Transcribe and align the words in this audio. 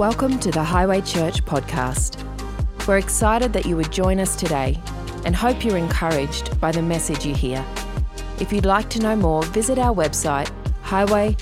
Welcome 0.00 0.38
to 0.38 0.50
the 0.50 0.64
Highway 0.64 1.02
Church 1.02 1.44
podcast. 1.44 2.16
We're 2.88 2.96
excited 2.96 3.52
that 3.52 3.66
you 3.66 3.76
would 3.76 3.92
join 3.92 4.18
us 4.18 4.34
today 4.34 4.80
and 5.26 5.36
hope 5.36 5.62
you're 5.62 5.76
encouraged 5.76 6.58
by 6.58 6.72
the 6.72 6.80
message 6.80 7.26
you 7.26 7.34
hear. 7.34 7.62
If 8.40 8.50
you'd 8.50 8.64
like 8.64 8.88
to 8.90 8.98
know 8.98 9.14
more, 9.14 9.42
visit 9.42 9.78
our 9.78 9.94
website 9.94 10.50
highway.com.au. 10.80 11.36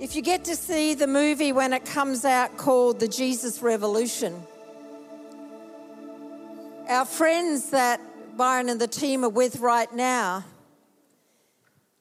If 0.00 0.16
you 0.16 0.22
get 0.22 0.44
to 0.46 0.56
see 0.56 0.94
the 0.94 1.06
movie 1.06 1.52
when 1.52 1.72
it 1.72 1.84
comes 1.84 2.24
out 2.24 2.56
called 2.56 2.98
The 2.98 3.06
Jesus 3.06 3.62
Revolution, 3.62 4.42
our 6.88 7.04
friends 7.04 7.70
that 7.70 8.00
Byron 8.36 8.70
and 8.70 8.80
the 8.80 8.88
team 8.88 9.24
are 9.24 9.28
with 9.28 9.60
right 9.60 9.94
now 9.94 10.44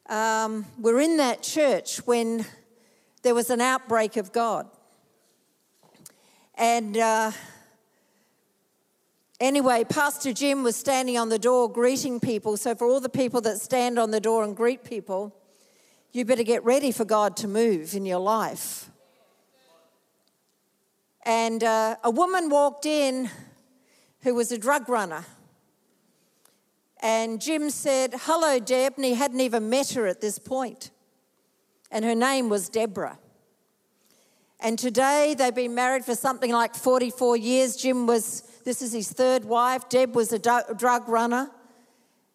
um, 0.08 0.66
were 0.80 1.00
in 1.00 1.18
that 1.18 1.42
church 1.42 1.98
when 2.06 2.46
there 3.24 3.36
was 3.36 3.50
an 3.50 3.62
outbreak 3.62 4.18
of 4.18 4.32
God. 4.32 4.68
And 6.56 6.98
uh, 6.98 7.32
anyway, 9.40 9.84
Pastor 9.84 10.32
Jim 10.32 10.64
was 10.64 10.76
standing 10.76 11.18
on 11.18 11.30
the 11.30 11.40
door 11.40 11.72
greeting 11.72 12.20
people. 12.20 12.56
So, 12.58 12.76
for 12.76 12.88
all 12.88 13.00
the 13.00 13.10
people 13.10 13.42
that 13.42 13.60
stand 13.60 14.00
on 14.00 14.12
the 14.12 14.20
door 14.20 14.44
and 14.44 14.56
greet 14.56 14.84
people, 14.84 15.36
you 16.12 16.24
better 16.24 16.44
get 16.44 16.64
ready 16.64 16.92
for 16.92 17.04
God 17.04 17.36
to 17.38 17.48
move 17.48 17.94
in 17.94 18.06
your 18.06 18.20
life. 18.20 18.90
And 21.24 21.64
uh, 21.64 21.96
a 22.04 22.12
woman 22.12 22.50
walked 22.50 22.86
in 22.86 23.30
who 24.22 24.36
was 24.36 24.52
a 24.52 24.58
drug 24.58 24.88
runner. 24.88 25.26
And 27.02 27.42
Jim 27.42 27.70
said, 27.70 28.14
Hello, 28.22 28.60
Deb. 28.60 28.94
And 28.96 29.06
he 29.06 29.14
hadn't 29.14 29.42
even 29.42 29.70
met 29.70 29.92
her 29.92 30.08
at 30.08 30.22
this 30.22 30.40
point. 30.40 30.92
And 31.92 32.04
her 32.04 32.16
name 32.16 32.50
was 32.50 32.70
Deborah. 32.70 33.20
And 34.60 34.80
today 34.80 35.36
they've 35.38 35.54
been 35.54 35.76
married 35.76 36.06
for 36.06 36.16
something 36.16 36.52
like 36.52 36.76
44 36.76 37.38
years. 37.38 37.76
Jim 37.76 38.08
was, 38.08 38.42
this 38.64 38.82
is 38.82 38.94
his 38.94 39.12
third 39.12 39.46
wife. 39.46 39.90
Deb 39.90 40.16
was 40.16 40.34
a 40.34 40.40
drug 40.40 41.08
runner. 41.08 41.52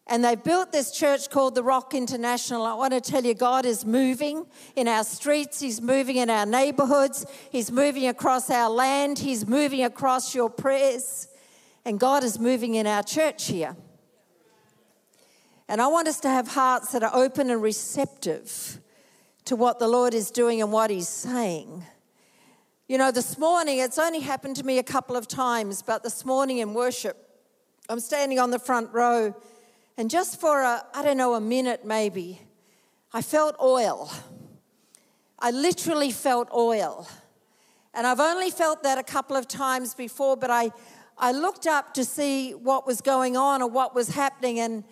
And 0.07 0.25
they 0.25 0.35
built 0.35 0.73
this 0.73 0.91
church 0.91 1.31
called 1.31 1.55
the 1.55 1.63
Rock 1.63 1.95
International. 1.95 2.67
I 2.67 2.75
want 2.75 2.93
to 2.93 3.01
tell 3.01 3.25
you, 3.25 3.33
God 3.33 3.65
is 3.65 3.85
moving 3.85 4.45
in 4.75 4.89
our 4.89 5.05
streets, 5.05 5.61
He's 5.61 5.81
moving 5.81 6.17
in 6.17 6.29
our 6.29 6.45
neighborhoods, 6.45 7.25
He's 7.51 7.71
moving 7.71 8.09
across 8.09 8.51
our 8.51 8.69
land, 8.69 9.21
He's 9.21 9.47
moving 9.47 9.85
across 9.85 10.35
your 10.35 10.51
prayers. 10.51 11.29
And 11.85 12.01
God 12.01 12.25
is 12.25 12.41
moving 12.41 12.75
in 12.75 12.89
our 12.89 13.05
church 13.05 13.47
here. 13.47 13.77
And 15.71 15.81
I 15.81 15.87
want 15.87 16.09
us 16.09 16.19
to 16.23 16.29
have 16.29 16.49
hearts 16.49 16.91
that 16.91 17.05
are 17.05 17.15
open 17.15 17.49
and 17.49 17.63
receptive 17.63 18.81
to 19.45 19.55
what 19.55 19.79
the 19.79 19.87
Lord 19.87 20.15
is 20.15 20.33
doing 20.33 20.61
and 20.61 20.73
what 20.73 20.91
He's 20.91 21.09
saying. 21.09 21.85
You 22.89 22.99
know, 22.99 23.13
this 23.13 23.39
morning, 23.39 23.79
it's 23.79 23.97
only 23.97 24.19
happened 24.19 24.57
to 24.57 24.67
me 24.67 24.79
a 24.79 24.83
couple 24.83 25.15
of 25.15 25.29
times, 25.29 25.81
but 25.81 26.03
this 26.03 26.25
morning 26.25 26.59
in 26.59 26.75
worship, 26.75 27.17
I'm 27.89 28.01
standing 28.01 28.41
on 28.41 28.51
the 28.51 28.59
front 28.59 28.93
row, 28.93 29.33
and 29.97 30.11
just 30.11 30.41
for 30.41 30.61
a, 30.61 30.85
I 30.93 31.05
don't 31.05 31.17
know, 31.17 31.35
a 31.35 31.41
minute 31.41 31.85
maybe, 31.85 32.41
I 33.13 33.23
felt 33.23 33.55
oil. 33.63 34.11
I 35.39 35.53
literally 35.53 36.11
felt 36.11 36.49
oil. 36.53 37.07
And 37.95 38.09
I've 38.09 38.19
only 38.19 38.51
felt 38.51 38.83
that 38.83 38.99
a 38.99 39.05
couple 39.05 39.37
of 39.37 39.47
times 39.47 39.95
before, 39.95 40.37
but 40.37 40.51
I, 40.51 40.73
I 41.17 41.31
looked 41.31 41.69
up 41.69 41.95
to 41.95 42.05
see 42.05 42.55
what 42.57 42.89
was 42.89 43.01
going 43.01 43.37
on 43.37 43.63
or 43.63 43.71
what 43.71 43.95
was 43.95 44.09
happening, 44.09 44.59
and 44.59 44.83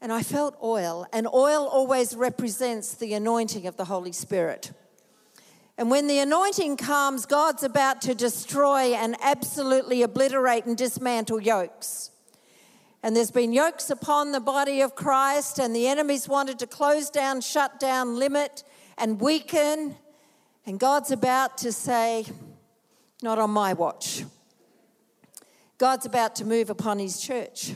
and 0.00 0.12
I 0.12 0.22
felt 0.22 0.56
oil, 0.62 1.06
and 1.12 1.26
oil 1.26 1.66
always 1.66 2.14
represents 2.14 2.94
the 2.94 3.14
anointing 3.14 3.66
of 3.66 3.76
the 3.76 3.86
Holy 3.86 4.12
Spirit. 4.12 4.72
And 5.76 5.90
when 5.90 6.06
the 6.06 6.18
anointing 6.18 6.76
comes, 6.76 7.26
God's 7.26 7.62
about 7.62 8.00
to 8.02 8.14
destroy 8.14 8.94
and 8.94 9.16
absolutely 9.22 10.02
obliterate 10.02 10.66
and 10.66 10.76
dismantle 10.76 11.40
yokes. 11.40 12.10
And 13.02 13.14
there's 13.14 13.30
been 13.30 13.52
yokes 13.52 13.90
upon 13.90 14.32
the 14.32 14.40
body 14.40 14.80
of 14.80 14.96
Christ, 14.96 15.58
and 15.58 15.74
the 15.74 15.86
enemies 15.86 16.28
wanted 16.28 16.58
to 16.60 16.66
close 16.66 17.10
down, 17.10 17.40
shut 17.40 17.78
down, 17.78 18.18
limit, 18.18 18.64
and 18.96 19.20
weaken. 19.20 19.96
And 20.66 20.80
God's 20.80 21.12
about 21.12 21.58
to 21.58 21.72
say, 21.72 22.26
Not 23.22 23.38
on 23.38 23.50
my 23.50 23.72
watch. 23.72 24.24
God's 25.78 26.06
about 26.06 26.34
to 26.36 26.44
move 26.44 26.70
upon 26.70 26.98
his 26.98 27.20
church. 27.20 27.74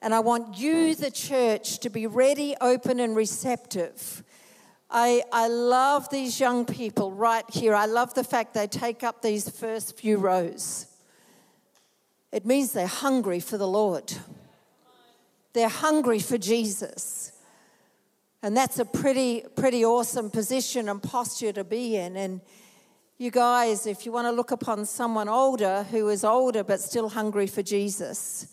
And 0.00 0.14
I 0.14 0.20
want 0.20 0.58
you, 0.58 0.94
the 0.94 1.10
church, 1.10 1.80
to 1.80 1.90
be 1.90 2.06
ready, 2.06 2.54
open, 2.60 3.00
and 3.00 3.16
receptive. 3.16 4.22
I, 4.90 5.22
I 5.32 5.48
love 5.48 6.08
these 6.08 6.40
young 6.40 6.64
people 6.64 7.12
right 7.12 7.44
here. 7.52 7.74
I 7.74 7.86
love 7.86 8.14
the 8.14 8.24
fact 8.24 8.54
they 8.54 8.66
take 8.66 9.02
up 9.02 9.22
these 9.22 9.48
first 9.48 9.98
few 9.98 10.16
rows. 10.18 10.86
It 12.32 12.46
means 12.46 12.72
they're 12.72 12.86
hungry 12.86 13.40
for 13.40 13.58
the 13.58 13.68
Lord, 13.68 14.12
they're 15.52 15.68
hungry 15.68 16.20
for 16.20 16.38
Jesus. 16.38 17.32
And 18.40 18.56
that's 18.56 18.78
a 18.78 18.84
pretty, 18.84 19.42
pretty 19.56 19.84
awesome 19.84 20.30
position 20.30 20.88
and 20.88 21.02
posture 21.02 21.52
to 21.54 21.64
be 21.64 21.96
in. 21.96 22.16
And 22.16 22.40
you 23.18 23.32
guys, 23.32 23.84
if 23.84 24.06
you 24.06 24.12
want 24.12 24.28
to 24.28 24.30
look 24.30 24.52
upon 24.52 24.86
someone 24.86 25.28
older 25.28 25.84
who 25.90 26.08
is 26.08 26.22
older 26.22 26.62
but 26.62 26.78
still 26.78 27.08
hungry 27.08 27.48
for 27.48 27.64
Jesus, 27.64 28.46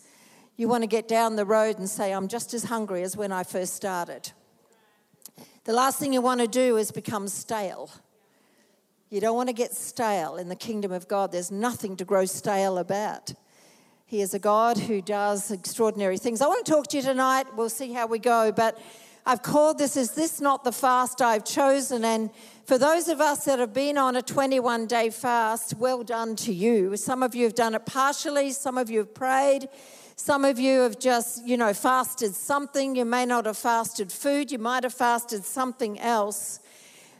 you 0.56 0.68
want 0.68 0.82
to 0.82 0.86
get 0.86 1.06
down 1.06 1.36
the 1.36 1.44
road 1.44 1.78
and 1.78 1.88
say, 1.88 2.12
I'm 2.12 2.28
just 2.28 2.54
as 2.54 2.64
hungry 2.64 3.02
as 3.02 3.16
when 3.16 3.30
I 3.32 3.44
first 3.44 3.74
started. 3.74 4.32
The 5.64 5.72
last 5.72 5.98
thing 5.98 6.12
you 6.12 6.22
want 6.22 6.40
to 6.40 6.46
do 6.46 6.76
is 6.76 6.90
become 6.90 7.28
stale. 7.28 7.90
You 9.10 9.20
don't 9.20 9.36
want 9.36 9.48
to 9.48 9.52
get 9.52 9.74
stale 9.74 10.36
in 10.36 10.48
the 10.48 10.56
kingdom 10.56 10.92
of 10.92 11.08
God. 11.08 11.30
There's 11.30 11.50
nothing 11.50 11.96
to 11.96 12.04
grow 12.04 12.24
stale 12.24 12.78
about. 12.78 13.34
He 14.06 14.20
is 14.20 14.34
a 14.34 14.38
God 14.38 14.78
who 14.78 15.02
does 15.02 15.50
extraordinary 15.50 16.18
things. 16.18 16.40
I 16.40 16.46
want 16.46 16.64
to 16.64 16.72
talk 16.72 16.86
to 16.88 16.96
you 16.96 17.02
tonight. 17.02 17.46
We'll 17.56 17.68
see 17.68 17.92
how 17.92 18.06
we 18.06 18.18
go, 18.18 18.52
but 18.52 18.80
I've 19.26 19.42
called 19.42 19.78
this 19.78 19.96
Is 19.96 20.12
This 20.12 20.40
Not 20.40 20.62
the 20.62 20.70
Fast 20.70 21.20
I've 21.20 21.44
Chosen? 21.44 22.04
And 22.04 22.30
for 22.64 22.78
those 22.78 23.08
of 23.08 23.20
us 23.20 23.44
that 23.46 23.58
have 23.58 23.74
been 23.74 23.98
on 23.98 24.14
a 24.14 24.22
21 24.22 24.86
day 24.86 25.10
fast, 25.10 25.74
well 25.74 26.04
done 26.04 26.36
to 26.36 26.52
you. 26.52 26.96
Some 26.96 27.24
of 27.24 27.34
you 27.34 27.42
have 27.42 27.56
done 27.56 27.74
it 27.74 27.84
partially, 27.84 28.52
some 28.52 28.78
of 28.78 28.88
you 28.88 28.98
have 28.98 29.12
prayed. 29.12 29.68
Some 30.18 30.46
of 30.46 30.58
you 30.58 30.80
have 30.80 30.98
just, 30.98 31.46
you 31.46 31.58
know, 31.58 31.74
fasted 31.74 32.34
something. 32.34 32.96
You 32.96 33.04
may 33.04 33.26
not 33.26 33.44
have 33.44 33.58
fasted 33.58 34.10
food, 34.10 34.50
you 34.50 34.58
might 34.58 34.82
have 34.82 34.94
fasted 34.94 35.44
something 35.44 36.00
else. 36.00 36.60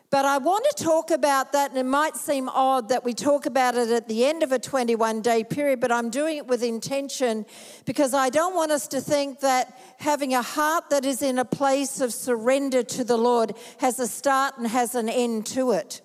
But 0.09 0.25
I 0.25 0.39
want 0.39 0.65
to 0.71 0.85
talk 0.85 1.11
about 1.11 1.53
that, 1.53 1.71
and 1.71 1.79
it 1.79 1.85
might 1.85 2.17
seem 2.17 2.49
odd 2.49 2.89
that 2.89 3.05
we 3.05 3.13
talk 3.13 3.45
about 3.45 3.75
it 3.75 3.91
at 3.91 4.09
the 4.09 4.25
end 4.25 4.43
of 4.43 4.51
a 4.51 4.59
21 4.59 5.21
day 5.21 5.45
period, 5.45 5.79
but 5.79 5.93
I'm 5.93 6.09
doing 6.09 6.39
it 6.39 6.47
with 6.47 6.63
intention 6.63 7.45
because 7.85 8.15
I 8.15 8.31
don't 8.31 8.55
want 8.55 8.71
us 8.71 8.89
to 8.89 9.01
think 9.01 9.41
that 9.41 9.79
having 9.99 10.33
a 10.33 10.43
heart 10.43 10.89
that 10.89 11.05
is 11.05 11.21
in 11.21 11.39
a 11.39 11.45
place 11.45 12.01
of 12.01 12.15
surrender 12.15 12.83
to 12.85 13.05
the 13.05 13.19
Lord 13.19 13.55
has 13.79 13.99
a 13.99 14.07
start 14.07 14.57
and 14.57 14.67
has 14.69 14.95
an 14.95 15.11
end 15.11 15.45
to 15.49 15.73
it. 15.73 16.01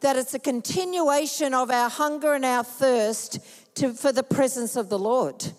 That 0.00 0.16
it's 0.16 0.34
a 0.34 0.38
continuation 0.38 1.54
of 1.54 1.70
our 1.70 1.88
hunger 1.88 2.34
and 2.34 2.44
our 2.44 2.64
thirst 2.64 3.38
to, 3.76 3.94
for 3.94 4.12
the 4.12 4.24
presence 4.24 4.76
of 4.76 4.90
the 4.90 4.98
Lord. 4.98 5.52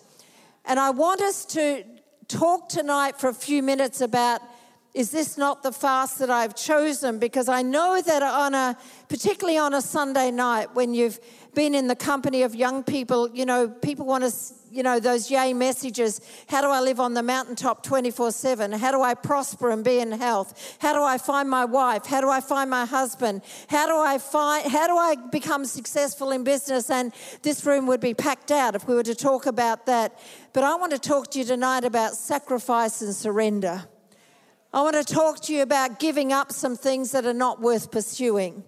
And 0.66 0.80
I 0.80 0.90
want 0.90 1.20
us 1.20 1.44
to 1.46 1.84
talk 2.26 2.68
tonight 2.68 3.20
for 3.20 3.28
a 3.28 3.34
few 3.34 3.62
minutes 3.62 4.00
about 4.00 4.42
is 4.96 5.10
this 5.10 5.36
not 5.36 5.62
the 5.62 5.72
fast 5.72 6.18
that 6.20 6.30
I've 6.30 6.56
chosen? 6.56 7.18
Because 7.18 7.50
I 7.50 7.60
know 7.60 8.00
that 8.00 8.22
on 8.22 8.54
a, 8.54 8.78
particularly 9.10 9.58
on 9.58 9.74
a 9.74 9.82
Sunday 9.82 10.30
night 10.30 10.74
when 10.74 10.94
you've 10.94 11.20
been 11.54 11.74
in 11.74 11.86
the 11.86 11.94
company 11.94 12.42
of 12.42 12.54
young 12.54 12.82
people, 12.82 13.28
you 13.28 13.44
know, 13.44 13.68
people 13.68 14.06
want 14.06 14.24
to 14.24 14.32
you 14.70 14.82
know, 14.82 14.98
those 14.98 15.30
yay 15.30 15.52
messages. 15.54 16.20
How 16.48 16.60
do 16.60 16.68
I 16.68 16.80
live 16.80 16.98
on 16.98 17.14
the 17.14 17.22
mountaintop 17.22 17.82
24 17.82 18.32
7? 18.32 18.72
How 18.72 18.90
do 18.90 19.02
I 19.02 19.14
prosper 19.14 19.70
and 19.70 19.84
be 19.84 20.00
in 20.00 20.12
health? 20.12 20.76
How 20.80 20.92
do 20.92 21.02
I 21.02 21.18
find 21.18 21.48
my 21.48 21.64
wife? 21.64 22.06
How 22.06 22.20
do 22.20 22.28
I 22.28 22.40
find 22.40 22.68
my 22.68 22.84
husband? 22.84 23.42
How 23.68 23.86
do 23.86 23.96
I 23.96 24.18
find, 24.18 24.70
how 24.70 24.86
do 24.86 24.96
I 24.96 25.16
become 25.30 25.66
successful 25.66 26.30
in 26.32 26.42
business? 26.42 26.90
And 26.90 27.12
this 27.42 27.64
room 27.64 27.86
would 27.86 28.00
be 28.00 28.12
packed 28.12 28.50
out 28.50 28.74
if 28.74 28.88
we 28.88 28.94
were 28.94 29.02
to 29.04 29.14
talk 29.14 29.46
about 29.46 29.86
that. 29.86 30.18
But 30.52 30.64
I 30.64 30.74
want 30.76 30.92
to 30.92 30.98
talk 30.98 31.30
to 31.32 31.38
you 31.38 31.44
tonight 31.44 31.84
about 31.84 32.14
sacrifice 32.14 33.02
and 33.02 33.14
surrender. 33.14 33.86
I 34.76 34.82
want 34.82 34.94
to 34.94 35.14
talk 35.14 35.40
to 35.44 35.54
you 35.54 35.62
about 35.62 35.98
giving 35.98 36.34
up 36.34 36.52
some 36.52 36.76
things 36.76 37.12
that 37.12 37.24
are 37.24 37.32
not 37.32 37.62
worth 37.62 37.90
pursuing. 37.90 38.62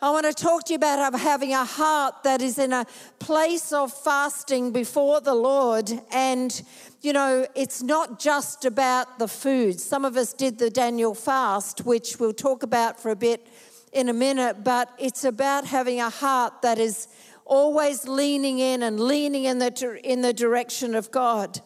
I 0.00 0.08
want 0.08 0.24
to 0.24 0.32
talk 0.32 0.64
to 0.64 0.72
you 0.72 0.76
about 0.76 1.20
having 1.20 1.52
a 1.52 1.66
heart 1.66 2.22
that 2.22 2.40
is 2.40 2.58
in 2.58 2.72
a 2.72 2.86
place 3.18 3.70
of 3.70 3.92
fasting 3.92 4.72
before 4.72 5.20
the 5.20 5.34
Lord. 5.34 5.92
And, 6.10 6.62
you 7.02 7.12
know, 7.12 7.46
it's 7.54 7.82
not 7.82 8.18
just 8.18 8.64
about 8.64 9.18
the 9.18 9.28
food. 9.28 9.78
Some 9.78 10.06
of 10.06 10.16
us 10.16 10.32
did 10.32 10.56
the 10.56 10.70
Daniel 10.70 11.14
fast, 11.14 11.84
which 11.84 12.18
we'll 12.18 12.32
talk 12.32 12.62
about 12.62 12.98
for 12.98 13.10
a 13.10 13.16
bit 13.16 13.46
in 13.92 14.08
a 14.08 14.14
minute, 14.14 14.64
but 14.64 14.88
it's 14.98 15.24
about 15.24 15.66
having 15.66 16.00
a 16.00 16.08
heart 16.08 16.62
that 16.62 16.78
is 16.78 17.06
always 17.44 18.08
leaning 18.08 18.60
in 18.60 18.82
and 18.82 18.98
leaning 18.98 19.44
in 19.44 19.58
the, 19.58 20.00
in 20.04 20.22
the 20.22 20.32
direction 20.32 20.94
of 20.94 21.10
God. 21.10 21.60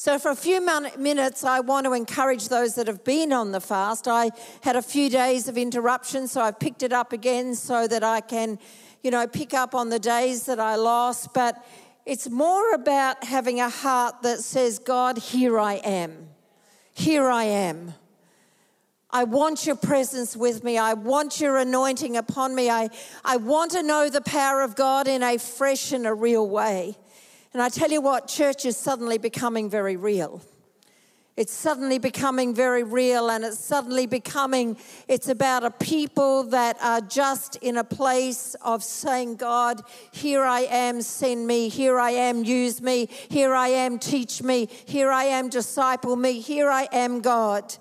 So, 0.00 0.18
for 0.18 0.30
a 0.30 0.34
few 0.34 0.62
minutes, 0.62 1.44
I 1.44 1.60
want 1.60 1.84
to 1.84 1.92
encourage 1.92 2.48
those 2.48 2.74
that 2.76 2.86
have 2.86 3.04
been 3.04 3.34
on 3.34 3.52
the 3.52 3.60
fast. 3.60 4.08
I 4.08 4.30
had 4.62 4.74
a 4.74 4.80
few 4.80 5.10
days 5.10 5.46
of 5.46 5.58
interruption, 5.58 6.26
so 6.26 6.40
I've 6.40 6.58
picked 6.58 6.82
it 6.82 6.90
up 6.90 7.12
again 7.12 7.54
so 7.54 7.86
that 7.86 8.02
I 8.02 8.22
can, 8.22 8.58
you 9.02 9.10
know, 9.10 9.26
pick 9.26 9.52
up 9.52 9.74
on 9.74 9.90
the 9.90 9.98
days 9.98 10.46
that 10.46 10.58
I 10.58 10.76
lost. 10.76 11.34
But 11.34 11.62
it's 12.06 12.30
more 12.30 12.72
about 12.72 13.24
having 13.24 13.60
a 13.60 13.68
heart 13.68 14.22
that 14.22 14.38
says, 14.38 14.78
God, 14.78 15.18
here 15.18 15.58
I 15.60 15.74
am. 15.74 16.30
Here 16.94 17.28
I 17.28 17.44
am. 17.44 17.92
I 19.10 19.24
want 19.24 19.66
your 19.66 19.76
presence 19.76 20.34
with 20.34 20.64
me. 20.64 20.78
I 20.78 20.94
want 20.94 21.42
your 21.42 21.58
anointing 21.58 22.16
upon 22.16 22.54
me. 22.54 22.70
I, 22.70 22.88
I 23.22 23.36
want 23.36 23.72
to 23.72 23.82
know 23.82 24.08
the 24.08 24.22
power 24.22 24.62
of 24.62 24.76
God 24.76 25.08
in 25.08 25.22
a 25.22 25.36
fresh 25.36 25.92
and 25.92 26.06
a 26.06 26.14
real 26.14 26.48
way. 26.48 26.96
And 27.52 27.60
I 27.60 27.68
tell 27.68 27.90
you 27.90 28.00
what, 28.00 28.28
church 28.28 28.64
is 28.64 28.76
suddenly 28.76 29.18
becoming 29.18 29.68
very 29.68 29.96
real. 29.96 30.40
It's 31.36 31.52
suddenly 31.52 31.98
becoming 31.98 32.54
very 32.54 32.82
real, 32.82 33.30
and 33.30 33.44
it's 33.44 33.58
suddenly 33.58 34.04
becoming, 34.06 34.76
it's 35.08 35.28
about 35.28 35.64
a 35.64 35.70
people 35.70 36.44
that 36.44 36.76
are 36.82 37.00
just 37.00 37.56
in 37.56 37.78
a 37.78 37.84
place 37.84 38.54
of 38.62 38.84
saying, 38.84 39.36
God, 39.36 39.80
here 40.12 40.44
I 40.44 40.60
am, 40.60 41.00
send 41.00 41.46
me. 41.46 41.68
Here 41.68 41.98
I 41.98 42.10
am, 42.10 42.44
use 42.44 42.82
me. 42.82 43.08
Here 43.30 43.54
I 43.54 43.68
am, 43.68 43.98
teach 43.98 44.42
me. 44.42 44.68
Here 44.84 45.10
I 45.10 45.24
am, 45.24 45.48
disciple 45.48 46.14
me. 46.14 46.40
Here 46.40 46.68
I 46.68 46.88
am, 46.92 47.20
God. 47.20 47.74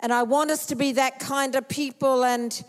And 0.00 0.12
I 0.12 0.22
want 0.22 0.50
us 0.50 0.66
to 0.66 0.76
be 0.76 0.92
that 0.92 1.18
kind 1.18 1.56
of 1.56 1.68
people. 1.68 2.24
And 2.24 2.62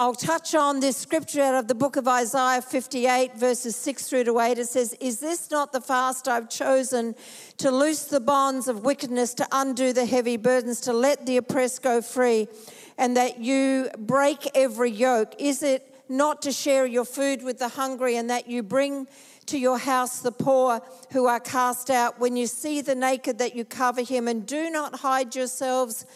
I'll 0.00 0.14
touch 0.14 0.54
on 0.54 0.80
this 0.80 0.96
scripture 0.96 1.42
out 1.42 1.56
of 1.56 1.68
the 1.68 1.74
book 1.74 1.96
of 1.96 2.08
Isaiah 2.08 2.62
58, 2.62 3.36
verses 3.36 3.76
6 3.76 4.08
through 4.08 4.24
to 4.24 4.40
8. 4.40 4.56
It 4.56 4.66
says, 4.66 4.96
Is 4.98 5.20
this 5.20 5.50
not 5.50 5.72
the 5.72 5.80
fast 5.82 6.26
I've 6.26 6.48
chosen 6.48 7.14
to 7.58 7.70
loose 7.70 8.04
the 8.04 8.18
bonds 8.18 8.66
of 8.66 8.82
wickedness, 8.82 9.34
to 9.34 9.46
undo 9.52 9.92
the 9.92 10.06
heavy 10.06 10.38
burdens, 10.38 10.80
to 10.80 10.94
let 10.94 11.26
the 11.26 11.36
oppressed 11.36 11.82
go 11.82 12.00
free, 12.00 12.48
and 12.96 13.14
that 13.18 13.40
you 13.40 13.90
break 13.98 14.48
every 14.54 14.90
yoke? 14.90 15.34
Is 15.38 15.62
it 15.62 15.94
not 16.08 16.40
to 16.42 16.50
share 16.50 16.86
your 16.86 17.04
food 17.04 17.42
with 17.42 17.58
the 17.58 17.68
hungry, 17.68 18.16
and 18.16 18.30
that 18.30 18.48
you 18.48 18.62
bring 18.62 19.06
to 19.44 19.58
your 19.58 19.76
house 19.76 20.20
the 20.20 20.32
poor 20.32 20.80
who 21.12 21.26
are 21.26 21.40
cast 21.40 21.90
out? 21.90 22.18
When 22.18 22.38
you 22.38 22.46
see 22.46 22.80
the 22.80 22.94
naked, 22.94 23.36
that 23.36 23.54
you 23.54 23.66
cover 23.66 24.00
him, 24.00 24.28
and 24.28 24.46
do 24.46 24.70
not 24.70 25.00
hide 25.00 25.36
yourselves 25.36 26.06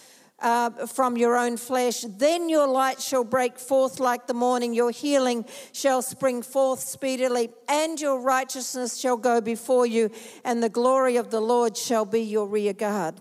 uh, 0.45 0.87
from 0.87 1.17
your 1.17 1.37
own 1.37 1.57
flesh. 1.57 2.03
Then 2.03 2.51
your 2.51 2.69
light 2.69 3.01
shall 3.01 3.25
break 3.25 3.59
forth 3.59 3.99
like 3.99 4.27
the 4.27 4.35
morning, 4.35 4.75
your 4.75 4.91
healing 4.91 5.47
shall 5.73 6.03
spring 6.03 6.43
forth 6.43 6.81
speedily, 6.81 7.49
and 7.67 7.99
your 7.99 8.21
righteousness 8.21 8.99
shall 8.99 9.17
go 9.17 9.41
before 9.41 9.87
you, 9.87 10.11
and 10.45 10.63
the 10.63 10.69
glory 10.69 11.17
of 11.17 11.31
the 11.31 11.41
Lord 11.41 11.77
shall 11.77 12.05
be 12.05 12.21
your 12.21 12.47
rear 12.47 12.75
guard. 12.75 13.15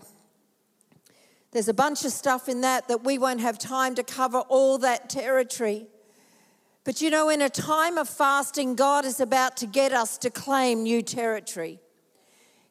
There's 1.52 1.68
a 1.68 1.74
bunch 1.74 2.04
of 2.04 2.12
stuff 2.12 2.48
in 2.48 2.60
that 2.60 2.88
that 2.88 3.04
we 3.04 3.16
won't 3.16 3.40
have 3.40 3.58
time 3.58 3.94
to 3.94 4.02
cover 4.02 4.40
all 4.40 4.76
that 4.78 5.08
territory. 5.08 5.86
But 6.84 7.00
you 7.00 7.08
know, 7.08 7.30
in 7.30 7.40
a 7.40 7.48
time 7.48 7.96
of 7.96 8.08
fasting, 8.08 8.74
God 8.74 9.06
is 9.06 9.18
about 9.18 9.56
to 9.58 9.66
get 9.66 9.92
us 9.92 10.18
to 10.18 10.30
claim 10.30 10.82
new 10.82 11.00
territory. 11.00 11.80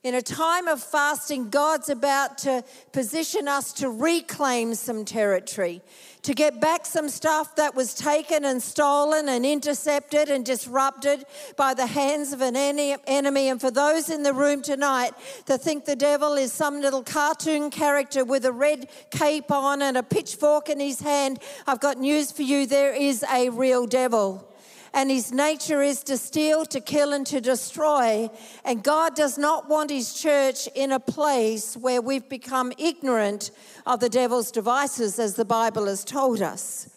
In 0.04 0.16
a 0.16 0.22
time 0.22 0.68
of 0.68 0.84
fasting, 0.84 1.50
God's 1.50 1.88
about 1.88 2.38
to 2.40 2.66
position 2.92 3.48
us 3.48 3.72
to 3.74 3.90
reclaim 3.90 4.76
some 4.76 5.06
territory, 5.06 5.82
to 6.24 6.34
get 6.34 6.60
back 6.60 6.86
some 6.86 7.08
stuff 7.08 7.56
that 7.56 7.74
was 7.74 7.94
taken 7.94 8.44
and 8.44 8.62
stolen 8.62 9.30
and 9.30 9.46
intercepted 9.46 10.28
and 10.28 10.46
disrupted 10.46 11.24
by 11.56 11.74
the 11.74 11.86
hands 11.86 12.34
of 12.34 12.42
an 12.42 12.58
enemy. 12.58 13.48
And 13.48 13.62
for 13.62 13.72
those 13.72 14.10
in 14.10 14.24
the 14.24 14.34
room 14.34 14.62
tonight 14.62 15.14
that 15.46 15.62
think 15.62 15.86
the 15.86 15.96
devil 15.96 16.34
is 16.34 16.52
some 16.52 16.82
little 16.82 17.04
cartoon 17.04 17.70
character 17.70 18.26
with 18.26 18.44
a 18.44 18.52
red 18.52 18.90
cape 19.10 19.52
on 19.52 19.82
and 19.82 19.96
a 19.96 20.04
pitchfork 20.04 20.68
in 20.68 20.82
his 20.82 21.00
hand, 21.00 21.40
I've 21.66 21.80
got 21.80 21.98
news 21.98 22.30
for 22.30 22.42
you. 22.42 22.68
There 22.68 22.94
is 22.94 23.24
a 23.32 23.52
real 23.52 23.88
devil 23.88 24.50
and 24.94 25.10
his 25.10 25.32
nature 25.32 25.82
is 25.82 26.04
to 26.04 26.18
steal, 26.18 26.66
to 26.66 26.80
kill, 26.80 27.14
and 27.14 27.26
to 27.28 27.42
destroy. 27.42 28.30
And 28.64 28.84
God 28.84 29.16
does 29.16 29.38
not 29.38 29.68
want 29.68 29.90
his 29.90 30.14
church 30.14 30.68
in 30.76 30.92
a 30.92 31.00
place 31.00 31.76
where 31.76 32.02
we've 32.02 32.30
become 32.30 32.72
ignorant 32.78 33.52
of 33.86 34.00
the 34.00 34.10
devil's 34.10 34.52
devices, 34.52 35.18
as 35.18 35.36
the 35.36 35.46
Bible 35.46 35.88
has 35.88 36.04
told 36.04 36.42
us. 36.42 36.90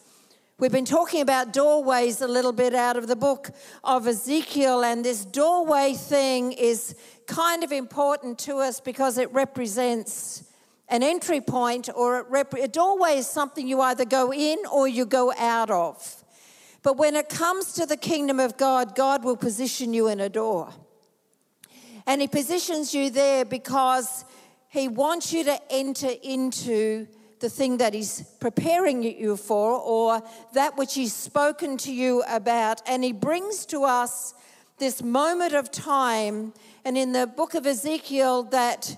We've 0.58 0.72
been 0.72 0.86
talking 0.86 1.20
about 1.20 1.52
doorways 1.52 2.22
a 2.22 2.28
little 2.28 2.52
bit 2.52 2.74
out 2.74 2.96
of 2.96 3.06
the 3.08 3.16
book 3.16 3.50
of 3.84 4.06
Ezekiel, 4.06 4.84
and 4.84 5.04
this 5.04 5.24
doorway 5.24 5.92
thing 5.92 6.52
is 6.52 6.94
kind 7.26 7.64
of 7.64 7.72
important 7.72 8.38
to 8.40 8.56
us 8.56 8.80
because 8.80 9.18
it 9.18 9.32
represents 9.32 10.44
an 10.88 11.02
entry 11.02 11.40
point 11.40 11.88
or 11.94 12.24
rep- 12.30 12.54
a 12.54 12.68
doorway 12.68 13.18
is 13.18 13.26
something 13.26 13.66
you 13.66 13.80
either 13.80 14.04
go 14.04 14.32
in 14.32 14.58
or 14.72 14.86
you 14.86 15.04
go 15.04 15.32
out 15.36 15.70
of. 15.70 16.24
But 16.86 16.98
when 16.98 17.16
it 17.16 17.28
comes 17.28 17.72
to 17.72 17.84
the 17.84 17.96
kingdom 17.96 18.38
of 18.38 18.56
God, 18.56 18.94
God 18.94 19.24
will 19.24 19.36
position 19.36 19.92
you 19.92 20.06
in 20.06 20.20
a 20.20 20.28
door. 20.28 20.72
And 22.06 22.20
He 22.20 22.28
positions 22.28 22.94
you 22.94 23.10
there 23.10 23.44
because 23.44 24.24
He 24.68 24.86
wants 24.86 25.32
you 25.32 25.42
to 25.42 25.60
enter 25.68 26.12
into 26.22 27.08
the 27.40 27.48
thing 27.48 27.78
that 27.78 27.92
He's 27.92 28.22
preparing 28.38 29.02
you 29.02 29.36
for 29.36 29.72
or 29.72 30.22
that 30.52 30.76
which 30.76 30.94
He's 30.94 31.12
spoken 31.12 31.76
to 31.78 31.92
you 31.92 32.22
about. 32.28 32.82
And 32.86 33.02
He 33.02 33.10
brings 33.10 33.66
to 33.66 33.82
us 33.82 34.34
this 34.78 35.02
moment 35.02 35.54
of 35.54 35.72
time. 35.72 36.52
And 36.84 36.96
in 36.96 37.10
the 37.10 37.26
book 37.26 37.54
of 37.54 37.66
Ezekiel, 37.66 38.44
that 38.44 38.96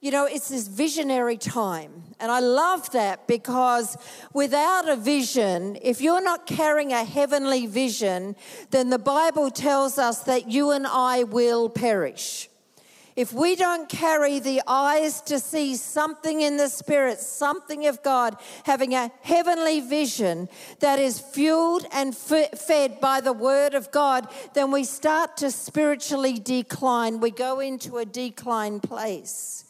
you 0.00 0.10
know, 0.10 0.26
it's 0.26 0.50
this 0.50 0.68
visionary 0.68 1.36
time. 1.36 1.90
And 2.20 2.30
I 2.30 2.40
love 2.40 2.90
that 2.92 3.26
because 3.26 3.96
without 4.32 4.88
a 4.88 4.96
vision, 4.96 5.78
if 5.82 6.00
you're 6.00 6.22
not 6.22 6.46
carrying 6.46 6.92
a 6.92 7.04
heavenly 7.04 7.66
vision, 7.66 8.36
then 8.70 8.90
the 8.90 8.98
Bible 8.98 9.50
tells 9.50 9.98
us 9.98 10.20
that 10.24 10.50
you 10.50 10.70
and 10.70 10.86
I 10.86 11.24
will 11.24 11.68
perish. 11.68 12.48
If 13.16 13.32
we 13.32 13.56
don't 13.56 13.88
carry 13.88 14.40
the 14.40 14.60
eyes 14.66 15.22
to 15.22 15.38
see 15.38 15.74
something 15.76 16.42
in 16.42 16.58
the 16.58 16.68
Spirit, 16.68 17.18
something 17.18 17.86
of 17.86 18.02
God, 18.02 18.36
having 18.64 18.92
a 18.92 19.10
heavenly 19.22 19.80
vision 19.80 20.50
that 20.80 20.98
is 20.98 21.18
fueled 21.18 21.86
and 21.94 22.14
fed 22.14 23.00
by 23.00 23.22
the 23.22 23.32
Word 23.32 23.72
of 23.72 23.90
God, 23.90 24.28
then 24.52 24.70
we 24.70 24.84
start 24.84 25.38
to 25.38 25.50
spiritually 25.50 26.34
decline. 26.34 27.20
We 27.20 27.30
go 27.30 27.60
into 27.60 27.96
a 27.96 28.04
decline 28.04 28.80
place. 28.80 29.65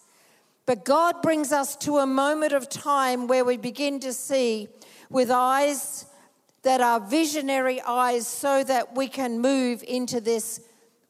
But 0.67 0.85
God 0.85 1.23
brings 1.23 1.53
us 1.53 1.77
to 1.77 1.99
a 1.99 2.07
moment 2.07 2.53
of 2.53 2.69
time 2.69 3.29
where 3.29 3.45
we 3.45 3.57
begin 3.57 4.01
to 4.01 4.13
see 4.13 4.69
with 5.09 5.31
eyes 5.31 6.07
that 6.63 6.81
are 6.81 6.99
visionary 6.99 7.81
eyes 7.83 8.27
so 8.27 8.65
that 8.65 8.97
we 8.97 9.07
can 9.07 9.39
move 9.39 9.85
into 9.87 10.21
this, 10.21 10.61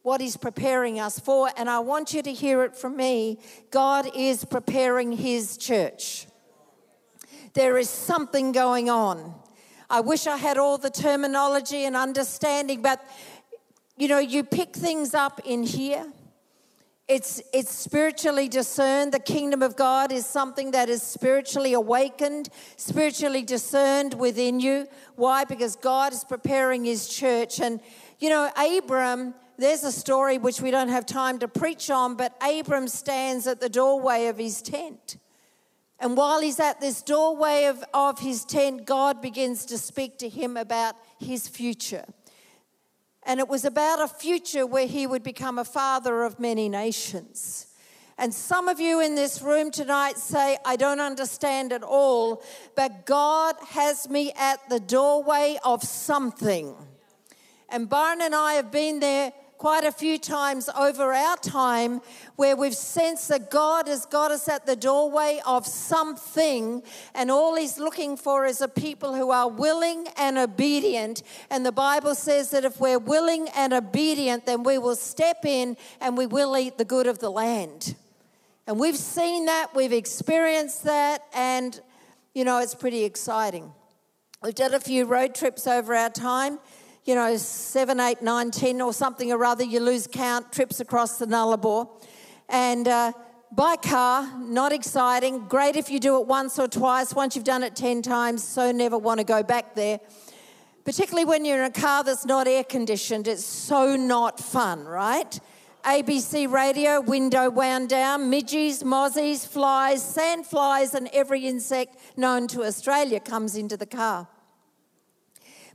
what 0.02 0.20
He's 0.20 0.36
preparing 0.36 1.00
us 1.00 1.18
for. 1.18 1.50
And 1.56 1.70
I 1.70 1.78
want 1.78 2.12
you 2.12 2.20
to 2.22 2.32
hear 2.32 2.64
it 2.64 2.76
from 2.76 2.96
me 2.96 3.38
God 3.70 4.10
is 4.14 4.44
preparing 4.44 5.12
His 5.12 5.56
church. 5.56 6.26
There 7.54 7.78
is 7.78 7.88
something 7.88 8.52
going 8.52 8.90
on. 8.90 9.34
I 9.88 10.00
wish 10.00 10.26
I 10.26 10.36
had 10.36 10.58
all 10.58 10.76
the 10.76 10.90
terminology 10.90 11.86
and 11.86 11.96
understanding, 11.96 12.82
but 12.82 13.02
you 13.96 14.08
know, 14.08 14.18
you 14.18 14.44
pick 14.44 14.76
things 14.76 15.14
up 15.14 15.40
in 15.46 15.62
here 15.62 16.12
it's, 17.08 17.40
it's 17.52 17.72
spiritually 17.72 18.48
discerned. 18.48 19.12
The 19.12 19.20
kingdom 19.20 19.62
of 19.62 19.76
God 19.76 20.10
is 20.10 20.26
something 20.26 20.72
that 20.72 20.88
is 20.88 21.02
spiritually 21.02 21.72
awakened, 21.72 22.48
spiritually 22.76 23.42
discerned 23.42 24.14
within 24.14 24.58
you. 24.58 24.88
Why? 25.14 25.44
Because 25.44 25.76
God 25.76 26.12
is 26.12 26.24
preparing 26.24 26.84
his 26.84 27.08
church. 27.08 27.60
And, 27.60 27.80
you 28.18 28.28
know, 28.28 28.50
Abram, 28.56 29.34
there's 29.56 29.84
a 29.84 29.92
story 29.92 30.36
which 30.36 30.60
we 30.60 30.72
don't 30.72 30.88
have 30.88 31.06
time 31.06 31.38
to 31.38 31.48
preach 31.48 31.90
on, 31.90 32.16
but 32.16 32.34
Abram 32.42 32.88
stands 32.88 33.46
at 33.46 33.60
the 33.60 33.68
doorway 33.68 34.26
of 34.26 34.36
his 34.36 34.60
tent. 34.60 35.16
And 36.00 36.16
while 36.16 36.40
he's 36.40 36.60
at 36.60 36.80
this 36.80 37.02
doorway 37.02 37.64
of, 37.64 37.82
of 37.94 38.18
his 38.18 38.44
tent, 38.44 38.84
God 38.84 39.22
begins 39.22 39.64
to 39.66 39.78
speak 39.78 40.18
to 40.18 40.28
him 40.28 40.56
about 40.56 40.96
his 41.18 41.48
future. 41.48 42.04
And 43.26 43.40
it 43.40 43.48
was 43.48 43.64
about 43.64 44.00
a 44.00 44.08
future 44.08 44.64
where 44.64 44.86
he 44.86 45.06
would 45.06 45.24
become 45.24 45.58
a 45.58 45.64
father 45.64 46.22
of 46.22 46.38
many 46.38 46.68
nations. 46.68 47.66
And 48.18 48.32
some 48.32 48.68
of 48.68 48.80
you 48.80 49.00
in 49.00 49.14
this 49.14 49.42
room 49.42 49.70
tonight 49.70 50.16
say, 50.16 50.56
I 50.64 50.76
don't 50.76 51.00
understand 51.00 51.72
at 51.72 51.82
all, 51.82 52.42
but 52.74 53.04
God 53.04 53.56
has 53.68 54.08
me 54.08 54.32
at 54.36 54.66
the 54.70 54.80
doorway 54.80 55.58
of 55.64 55.82
something. 55.82 56.74
And 57.68 57.88
Byron 57.88 58.22
and 58.22 58.34
I 58.34 58.54
have 58.54 58.70
been 58.70 59.00
there 59.00 59.32
quite 59.58 59.84
a 59.84 59.92
few 59.92 60.18
times 60.18 60.68
over 60.78 61.12
our 61.12 61.36
time 61.38 62.00
where 62.36 62.56
we've 62.56 62.76
sensed 62.76 63.28
that 63.28 63.50
God 63.50 63.88
has 63.88 64.06
got 64.06 64.30
us 64.30 64.48
at 64.48 64.66
the 64.66 64.76
doorway 64.76 65.40
of 65.46 65.66
something, 65.66 66.82
and 67.14 67.30
all 67.30 67.56
He's 67.56 67.78
looking 67.78 68.16
for 68.16 68.44
is 68.44 68.60
a 68.60 68.68
people 68.68 69.14
who 69.14 69.30
are 69.30 69.48
willing 69.48 70.06
and 70.16 70.38
obedient. 70.38 71.22
And 71.50 71.64
the 71.64 71.72
Bible 71.72 72.14
says 72.14 72.50
that 72.50 72.64
if 72.64 72.80
we're 72.80 72.98
willing 72.98 73.48
and 73.56 73.72
obedient, 73.72 74.46
then 74.46 74.62
we 74.62 74.78
will 74.78 74.96
step 74.96 75.44
in 75.44 75.76
and 76.00 76.16
we 76.16 76.26
will 76.26 76.56
eat 76.56 76.78
the 76.78 76.84
good 76.84 77.06
of 77.06 77.18
the 77.18 77.30
land. 77.30 77.94
And 78.66 78.80
we've 78.80 78.96
seen 78.96 79.46
that, 79.46 79.74
we've 79.74 79.92
experienced 79.92 80.84
that, 80.84 81.22
and 81.32 81.80
you 82.34 82.44
know, 82.44 82.58
it's 82.58 82.74
pretty 82.74 83.04
exciting. 83.04 83.72
We've 84.42 84.54
done 84.54 84.74
a 84.74 84.80
few 84.80 85.06
road 85.06 85.34
trips 85.34 85.66
over 85.66 85.94
our 85.94 86.10
time, 86.10 86.58
you 87.06 87.14
know, 87.14 87.36
seven, 87.36 88.00
eight, 88.00 88.20
nine, 88.20 88.50
ten, 88.50 88.80
or 88.80 88.92
something 88.92 89.32
or 89.32 89.44
other. 89.44 89.62
You 89.62 89.78
lose 89.78 90.08
count, 90.10 90.52
trips 90.52 90.80
across 90.80 91.18
the 91.18 91.26
Nullarbor. 91.26 91.88
And 92.48 92.88
uh, 92.88 93.12
by 93.52 93.76
car, 93.76 94.28
not 94.38 94.72
exciting. 94.72 95.46
Great 95.46 95.76
if 95.76 95.88
you 95.88 96.00
do 96.00 96.20
it 96.20 96.26
once 96.26 96.58
or 96.58 96.66
twice. 96.66 97.14
Once 97.14 97.36
you've 97.36 97.44
done 97.44 97.62
it 97.62 97.76
10 97.76 98.02
times, 98.02 98.42
so 98.42 98.72
never 98.72 98.98
want 98.98 99.20
to 99.20 99.24
go 99.24 99.44
back 99.44 99.76
there. 99.76 100.00
Particularly 100.84 101.24
when 101.24 101.44
you're 101.44 101.58
in 101.58 101.64
a 101.64 101.70
car 101.70 102.02
that's 102.02 102.26
not 102.26 102.48
air 102.48 102.64
conditioned, 102.64 103.28
it's 103.28 103.44
so 103.44 103.94
not 103.94 104.40
fun, 104.40 104.84
right? 104.84 105.38
ABC 105.84 106.50
radio, 106.50 107.00
window 107.00 107.48
wound 107.50 107.88
down, 107.88 108.28
midges, 108.28 108.82
mozzies, 108.82 109.46
flies, 109.46 110.02
sandflies, 110.02 110.94
and 110.94 111.08
every 111.12 111.46
insect 111.46 111.96
known 112.16 112.48
to 112.48 112.64
Australia 112.64 113.20
comes 113.20 113.56
into 113.56 113.76
the 113.76 113.86
car. 113.86 114.26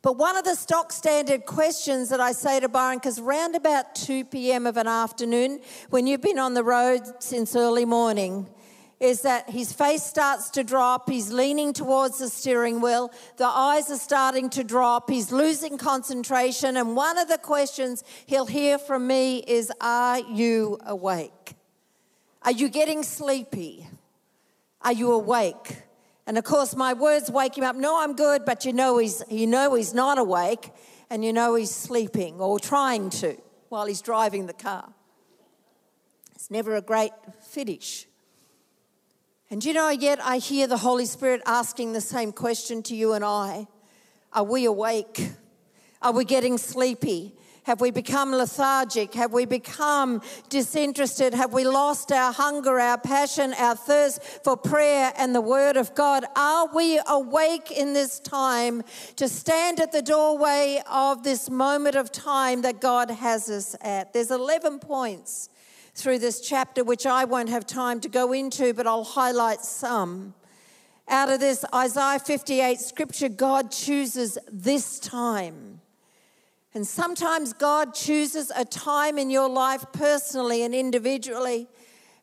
But 0.02 0.18
one 0.18 0.36
of 0.36 0.44
the 0.44 0.56
stock 0.56 0.92
standard 0.92 1.46
questions 1.46 2.10
that 2.10 2.20
I 2.20 2.32
say 2.32 2.60
to 2.60 2.68
Byron, 2.68 2.98
because 2.98 3.22
round 3.22 3.56
about 3.56 3.94
2 3.94 4.26
p.m. 4.26 4.66
of 4.66 4.78
an 4.78 4.88
afternoon, 4.88 5.60
when 5.92 6.08
you've 6.08 6.22
been 6.22 6.40
on 6.40 6.56
the 6.56 6.64
road 6.64 7.02
since 7.20 7.56
early 7.56 7.86
morning, 7.86 8.50
is 9.00 9.22
that 9.22 9.50
his 9.50 9.74
face 9.74 10.04
starts 10.04 10.50
to 10.52 10.64
drop, 10.64 11.10
he's 11.10 11.32
leaning 11.32 11.74
towards 11.74 12.20
the 12.20 12.30
steering 12.30 12.82
wheel, 12.82 13.12
the 13.38 13.46
eyes 13.46 13.90
are 13.92 13.98
starting 13.98 14.50
to 14.50 14.64
drop, 14.64 15.10
he's 15.10 15.32
losing 15.32 15.78
concentration, 15.78 16.78
and 16.78 16.96
one 16.96 17.18
of 17.18 17.28
the 17.28 17.38
questions 17.38 18.04
he'll 18.26 18.46
hear 18.46 18.78
from 18.78 19.06
me 19.06 19.40
is 19.48 19.72
Are 19.82 20.20
you 20.20 20.80
awake? 20.86 21.56
Are 22.44 22.52
you 22.52 22.70
getting 22.70 23.04
sleepy? 23.04 23.88
Are 24.82 24.94
you 24.94 25.12
awake? 25.12 25.84
And 26.32 26.38
of 26.38 26.46
course, 26.46 26.78
my 26.78 26.94
words 26.94 27.30
wake 27.30 27.58
him 27.58 27.66
up. 27.66 27.76
No, 27.76 28.02
I'm 28.02 28.16
good, 28.16 28.46
but 28.46 28.64
you 28.64 28.72
know 28.72 29.00
he's, 29.00 29.22
you 29.30 29.46
know 29.46 29.76
he's 29.76 29.94
not 29.94 30.18
awake, 30.18 30.72
and 31.10 31.26
you 31.26 31.34
know 31.34 31.56
he's 31.56 31.72
sleeping 31.72 32.40
or 32.40 32.58
trying 32.58 33.10
to 33.10 33.36
while 33.68 33.86
he's 33.86 34.02
driving 34.02 34.46
the 34.46 34.54
car. 34.54 34.94
It's 36.34 36.50
never 36.50 36.78
a 36.78 36.82
great 36.82 37.12
finish. 37.42 38.08
And 39.50 39.66
you 39.66 39.74
know, 39.74 39.90
yet 39.90 40.24
I 40.24 40.38
hear 40.38 40.68
the 40.68 40.78
Holy 40.78 41.06
Spirit 41.06 41.42
asking 41.46 41.92
the 41.92 42.00
same 42.00 42.32
question 42.32 42.82
to 42.84 42.96
you 42.96 43.12
and 43.12 43.26
I 43.26 43.68
Are 44.32 44.46
we 44.46 44.64
awake? 44.64 45.32
Are 46.02 46.14
we 46.14 46.24
getting 46.24 46.58
sleepy? 46.58 47.36
Have 47.64 47.80
we 47.80 47.92
become 47.92 48.32
lethargic? 48.32 49.14
Have 49.14 49.34
we 49.34 49.46
become 49.46 50.24
disinterested? 50.50 51.36
Have 51.36 51.54
we 51.54 51.64
lost 51.64 52.12
our 52.12 52.34
hunger, 52.34 52.80
our 52.80 52.98
passion, 52.98 53.54
our 53.54 53.76
thirst 53.76 54.24
for 54.44 54.58
prayer 54.58 55.14
and 55.16 55.36
the 55.36 55.42
Word 55.42 55.78
of 55.78 55.94
God? 55.94 56.26
Are 56.36 56.74
we 56.74 57.00
awake 57.08 57.70
in 57.70 57.94
this 57.94 58.20
time 58.20 58.82
to 59.16 59.30
stand 59.30 59.80
at 59.80 59.92
the 59.92 60.02
doorway 60.02 60.82
of 60.90 61.24
this 61.24 61.52
moment 61.52 61.96
of 61.96 62.12
time 62.12 62.64
that 62.64 62.82
God 62.82 63.12
has 63.12 63.48
us 63.48 63.76
at? 63.82 64.12
There's 64.12 64.32
11 64.32 64.80
points 64.80 65.50
through 65.94 66.18
this 66.18 66.42
chapter, 66.42 66.84
which 66.84 67.06
I 67.06 67.26
won't 67.26 67.50
have 67.50 67.68
time 67.68 68.00
to 68.02 68.10
go 68.10 68.34
into, 68.34 68.74
but 68.74 68.88
I'll 68.88 69.04
highlight 69.04 69.62
some. 69.62 70.34
Out 71.08 71.30
of 71.30 71.40
this 71.40 71.64
Isaiah 71.76 72.18
58 72.18 72.80
scripture, 72.80 73.30
God 73.30 73.72
chooses 73.72 74.40
this 74.52 74.98
time 74.98 75.82
and 76.74 76.88
sometimes 76.88 77.54
God 77.54 77.94
chooses 77.94 78.52
a 78.56 78.64
time 78.64 79.18
in 79.18 79.30
your 79.30 79.50
life 79.50 79.86
personally 79.92 80.64
and 80.64 80.74
individually 80.74 81.68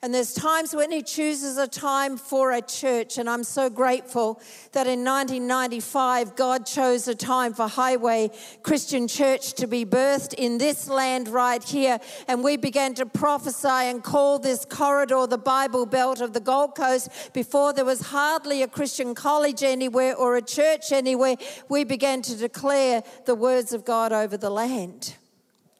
and 0.00 0.14
there's 0.14 0.32
times 0.32 0.76
when 0.76 0.92
he 0.92 1.02
chooses 1.02 1.56
a 1.56 1.66
time 1.66 2.16
for 2.16 2.52
a 2.52 2.62
church. 2.62 3.18
And 3.18 3.28
I'm 3.28 3.42
so 3.42 3.68
grateful 3.68 4.40
that 4.70 4.86
in 4.86 5.04
1995, 5.04 6.36
God 6.36 6.64
chose 6.66 7.08
a 7.08 7.16
time 7.16 7.52
for 7.52 7.66
Highway 7.66 8.30
Christian 8.62 9.08
Church 9.08 9.54
to 9.54 9.66
be 9.66 9.84
birthed 9.84 10.34
in 10.34 10.58
this 10.58 10.88
land 10.88 11.26
right 11.26 11.64
here. 11.64 11.98
And 12.28 12.44
we 12.44 12.56
began 12.56 12.94
to 12.94 13.06
prophesy 13.06 13.66
and 13.66 14.00
call 14.00 14.38
this 14.38 14.64
corridor 14.64 15.26
the 15.26 15.36
Bible 15.36 15.84
Belt 15.84 16.20
of 16.20 16.32
the 16.32 16.40
Gold 16.40 16.76
Coast. 16.76 17.32
Before 17.32 17.72
there 17.72 17.84
was 17.84 18.00
hardly 18.00 18.62
a 18.62 18.68
Christian 18.68 19.16
college 19.16 19.64
anywhere 19.64 20.14
or 20.14 20.36
a 20.36 20.42
church 20.42 20.92
anywhere, 20.92 21.34
we 21.68 21.82
began 21.82 22.22
to 22.22 22.36
declare 22.36 23.02
the 23.26 23.34
words 23.34 23.72
of 23.72 23.84
God 23.84 24.12
over 24.12 24.36
the 24.36 24.50
land. 24.50 25.16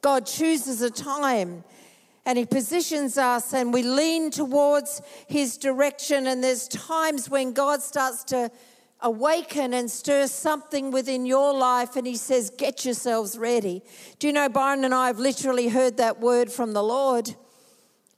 God 0.01 0.27
chooses 0.27 0.83
a 0.83 0.91
time 0.91 1.63
and 2.29 2.37
He 2.37 2.45
positions 2.45 3.17
us 3.17 3.55
and 3.55 3.73
we 3.73 3.83
lean 3.83 4.31
towards 4.31 5.01
His 5.27 5.57
direction. 5.57 6.27
And 6.27 6.45
there's 6.45 6.69
times 6.69 7.31
when 7.31 7.55
God 7.55 7.81
starts 7.81 8.23
to 8.25 8.51
awaken 9.01 9.73
and 9.73 9.91
stir 9.91 10.27
something 10.27 10.91
within 10.91 11.25
your 11.25 11.55
life 11.55 11.97
and 11.97 12.07
He 12.07 12.17
says, 12.17 12.51
Get 12.51 12.85
yourselves 12.85 13.39
ready. 13.39 13.83
Do 14.19 14.27
you 14.27 14.35
know, 14.35 14.51
Byron 14.51 14.85
and 14.85 14.95
I 14.95 15.07
have 15.07 15.19
literally 15.19 15.69
heard 15.69 15.97
that 15.97 16.21
word 16.21 16.53
from 16.53 16.75
the 16.75 16.83
Lord 16.83 17.35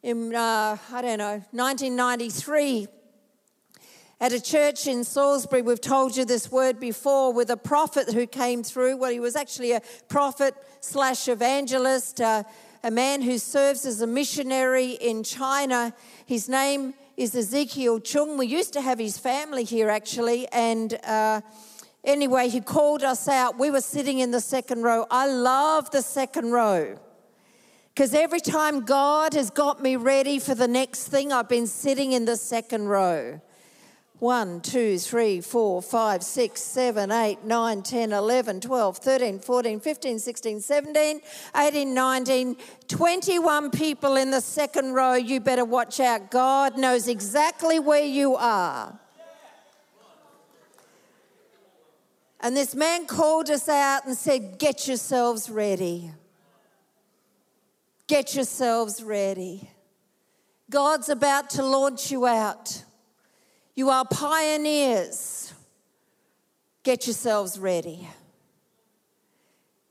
in, 0.02 0.34
uh, 0.34 0.76
I 0.92 1.02
don't 1.02 1.18
know, 1.18 1.44
1993 1.52 2.88
at 4.20 4.34
a 4.34 4.40
church 4.40 4.86
in 4.86 5.02
Salisbury, 5.02 5.62
we've 5.62 5.80
told 5.80 6.14
you 6.14 6.26
this 6.26 6.52
word 6.52 6.78
before, 6.78 7.32
with 7.32 7.48
a 7.48 7.56
prophet 7.56 8.12
who 8.12 8.26
came 8.26 8.62
through. 8.62 8.98
Well, 8.98 9.10
he 9.10 9.18
was 9.18 9.34
actually 9.34 9.72
a 9.72 9.80
prophet 10.08 10.54
slash 10.80 11.26
evangelist, 11.26 12.20
uh, 12.20 12.42
a 12.82 12.90
man 12.90 13.22
who 13.22 13.38
serves 13.38 13.84
as 13.84 14.00
a 14.00 14.06
missionary 14.06 14.92
in 14.92 15.22
China. 15.22 15.94
His 16.24 16.48
name 16.48 16.94
is 17.16 17.34
Ezekiel 17.34 18.00
Chung. 18.00 18.38
We 18.38 18.46
used 18.46 18.72
to 18.72 18.80
have 18.80 18.98
his 18.98 19.18
family 19.18 19.64
here 19.64 19.90
actually, 19.90 20.48
and 20.48 20.94
uh, 21.04 21.42
anyway, 22.04 22.48
he 22.48 22.60
called 22.60 23.02
us 23.02 23.28
out. 23.28 23.58
We 23.58 23.70
were 23.70 23.82
sitting 23.82 24.20
in 24.20 24.30
the 24.30 24.40
second 24.40 24.82
row. 24.82 25.06
I 25.10 25.26
love 25.26 25.90
the 25.90 26.02
second 26.02 26.52
row. 26.52 26.98
Because 27.94 28.14
every 28.14 28.40
time 28.40 28.84
God 28.86 29.34
has 29.34 29.50
got 29.50 29.82
me 29.82 29.96
ready 29.96 30.38
for 30.38 30.54
the 30.54 30.68
next 30.68 31.08
thing, 31.08 31.32
I've 31.32 31.48
been 31.48 31.66
sitting 31.66 32.12
in 32.12 32.24
the 32.24 32.36
second 32.36 32.88
row. 32.88 33.40
1, 34.20 34.60
2, 34.60 34.98
3, 34.98 35.40
4, 35.40 35.82
5, 35.82 36.22
6, 36.22 36.62
7, 36.62 37.10
8, 37.10 37.42
9, 37.42 37.82
10, 37.82 38.12
11, 38.12 38.60
12, 38.60 38.98
13, 38.98 39.38
14, 39.38 39.80
15, 39.80 40.18
16, 40.18 40.60
17, 40.60 41.20
18, 41.56 41.94
19, 41.94 42.56
21 42.86 43.70
people 43.70 44.16
in 44.16 44.30
the 44.30 44.42
second 44.42 44.92
row. 44.92 45.14
You 45.14 45.40
better 45.40 45.64
watch 45.64 46.00
out. 46.00 46.30
God 46.30 46.76
knows 46.76 47.08
exactly 47.08 47.78
where 47.78 48.04
you 48.04 48.36
are. 48.36 48.98
And 52.40 52.54
this 52.54 52.74
man 52.74 53.06
called 53.06 53.48
us 53.48 53.70
out 53.70 54.06
and 54.06 54.14
said, 54.14 54.58
Get 54.58 54.86
yourselves 54.86 55.48
ready. 55.48 56.10
Get 58.06 58.34
yourselves 58.34 59.02
ready. 59.02 59.70
God's 60.68 61.08
about 61.08 61.48
to 61.50 61.62
launch 61.62 62.10
you 62.10 62.26
out. 62.26 62.84
You 63.80 63.88
are 63.88 64.04
pioneers. 64.04 65.54
Get 66.82 67.06
yourselves 67.06 67.58
ready. 67.58 68.06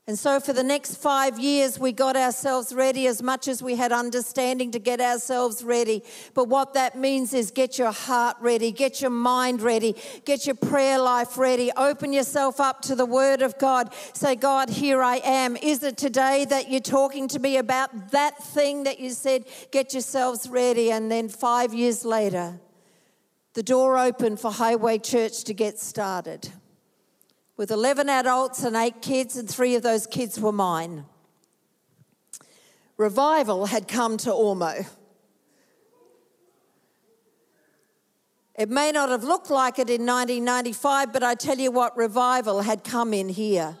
And 0.06 0.16
so, 0.16 0.38
for 0.38 0.52
the 0.52 0.62
next 0.62 0.94
five 0.94 1.40
years, 1.40 1.76
we 1.76 1.90
got 1.90 2.16
ourselves 2.16 2.72
ready 2.72 3.08
as 3.08 3.20
much 3.20 3.48
as 3.48 3.64
we 3.64 3.74
had 3.74 3.90
understanding 3.90 4.70
to 4.70 4.78
get 4.78 5.00
ourselves 5.00 5.64
ready. 5.64 6.04
But 6.34 6.46
what 6.46 6.74
that 6.74 6.96
means 6.96 7.34
is 7.34 7.50
get 7.50 7.78
your 7.78 7.90
heart 7.90 8.36
ready, 8.38 8.70
get 8.70 9.00
your 9.00 9.10
mind 9.10 9.60
ready, 9.60 9.96
get 10.24 10.46
your 10.46 10.54
prayer 10.54 11.00
life 11.00 11.36
ready. 11.36 11.72
Open 11.76 12.12
yourself 12.12 12.60
up 12.60 12.82
to 12.82 12.94
the 12.94 13.06
Word 13.06 13.42
of 13.42 13.58
God. 13.58 13.92
Say, 14.12 14.36
God, 14.36 14.70
here 14.70 15.02
I 15.02 15.16
am. 15.16 15.56
Is 15.56 15.82
it 15.82 15.96
today 15.96 16.44
that 16.44 16.70
you're 16.70 16.78
talking 16.78 17.26
to 17.26 17.40
me 17.40 17.56
about 17.56 18.12
that 18.12 18.38
thing 18.38 18.84
that 18.84 19.00
you 19.00 19.10
said? 19.10 19.46
Get 19.72 19.94
yourselves 19.94 20.48
ready. 20.48 20.92
And 20.92 21.10
then 21.10 21.28
five 21.28 21.74
years 21.74 22.04
later, 22.04 22.60
the 23.54 23.62
door 23.62 23.98
opened 23.98 24.40
for 24.40 24.52
Highway 24.52 24.98
Church 24.98 25.44
to 25.44 25.54
get 25.54 25.78
started 25.78 26.50
with 27.56 27.70
11 27.70 28.08
adults 28.08 28.62
and 28.62 28.74
eight 28.74 29.02
kids, 29.02 29.36
and 29.36 29.46
three 29.46 29.74
of 29.74 29.82
those 29.82 30.06
kids 30.06 30.40
were 30.40 30.50
mine. 30.50 31.04
Revival 32.96 33.66
had 33.66 33.86
come 33.86 34.16
to 34.16 34.30
Ormeau. 34.30 34.86
It 38.54 38.70
may 38.70 38.92
not 38.92 39.10
have 39.10 39.24
looked 39.24 39.50
like 39.50 39.78
it 39.78 39.90
in 39.90 40.06
1995, 40.06 41.12
but 41.12 41.22
I 41.22 41.34
tell 41.34 41.58
you 41.58 41.70
what, 41.70 41.96
revival 41.96 42.62
had 42.62 42.84
come 42.84 43.12
in 43.12 43.28
here. 43.28 43.76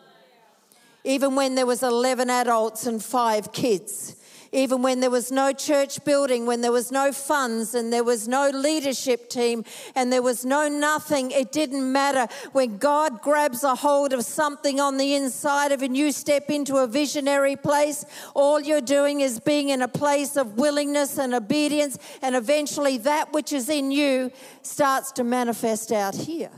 Even 1.04 1.34
when 1.34 1.54
there 1.54 1.66
was 1.66 1.82
11 1.82 2.28
adults 2.28 2.86
and 2.86 3.02
five 3.02 3.52
kids. 3.52 4.16
Even 4.52 4.82
when 4.82 5.00
there 5.00 5.10
was 5.10 5.30
no 5.30 5.52
church 5.52 6.04
building, 6.04 6.44
when 6.44 6.60
there 6.60 6.72
was 6.72 6.90
no 6.90 7.12
funds 7.12 7.74
and 7.74 7.92
there 7.92 8.02
was 8.02 8.26
no 8.26 8.50
leadership 8.50 9.28
team 9.28 9.64
and 9.94 10.12
there 10.12 10.22
was 10.22 10.44
no 10.44 10.68
nothing, 10.68 11.30
it 11.30 11.52
didn't 11.52 11.90
matter. 11.90 12.26
When 12.52 12.76
God 12.78 13.22
grabs 13.22 13.62
a 13.62 13.74
hold 13.74 14.12
of 14.12 14.24
something 14.24 14.80
on 14.80 14.96
the 14.96 15.14
inside 15.14 15.72
of 15.72 15.82
you 15.82 15.86
and 15.86 15.96
you 15.96 16.12
step 16.12 16.50
into 16.50 16.76
a 16.78 16.86
visionary 16.86 17.56
place, 17.56 18.04
all 18.34 18.60
you're 18.60 18.80
doing 18.80 19.20
is 19.20 19.38
being 19.38 19.68
in 19.68 19.82
a 19.82 19.88
place 19.88 20.36
of 20.36 20.56
willingness 20.56 21.18
and 21.18 21.34
obedience, 21.34 21.98
and 22.22 22.34
eventually 22.34 22.98
that 22.98 23.32
which 23.32 23.52
is 23.52 23.68
in 23.68 23.90
you 23.90 24.30
starts 24.62 25.12
to 25.12 25.24
manifest 25.24 25.92
out 25.92 26.14
here. 26.14 26.50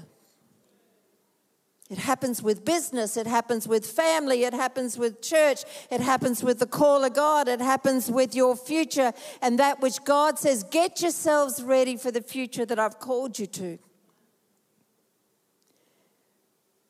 It 1.92 1.98
happens 1.98 2.42
with 2.42 2.64
business, 2.64 3.18
it 3.18 3.26
happens 3.26 3.68
with 3.68 3.84
family, 3.84 4.44
it 4.44 4.54
happens 4.54 4.96
with 4.96 5.20
church, 5.20 5.64
it 5.90 6.00
happens 6.00 6.42
with 6.42 6.58
the 6.58 6.66
call 6.66 7.04
of 7.04 7.12
God, 7.12 7.48
it 7.48 7.60
happens 7.60 8.10
with 8.10 8.34
your 8.34 8.56
future 8.56 9.12
and 9.42 9.58
that 9.58 9.82
which 9.82 10.02
God 10.02 10.38
says, 10.38 10.62
get 10.62 11.02
yourselves 11.02 11.62
ready 11.62 11.98
for 11.98 12.10
the 12.10 12.22
future 12.22 12.64
that 12.64 12.78
I've 12.78 12.98
called 12.98 13.38
you 13.38 13.46
to. 13.48 13.78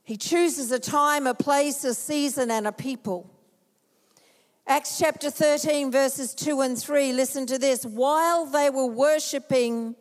He 0.04 0.16
chooses 0.16 0.70
a 0.70 0.78
time, 0.78 1.26
a 1.26 1.34
place, 1.34 1.82
a 1.82 1.94
season, 1.94 2.52
and 2.52 2.68
a 2.68 2.72
people. 2.72 3.28
Acts 4.68 5.00
chapter 5.00 5.30
13, 5.32 5.90
verses 5.90 6.32
2 6.32 6.60
and 6.60 6.78
3, 6.78 7.12
listen 7.12 7.44
to 7.46 7.58
this. 7.58 7.84
While 7.84 8.46
they 8.46 8.70
were 8.70 8.86
worshiping, 8.86 9.96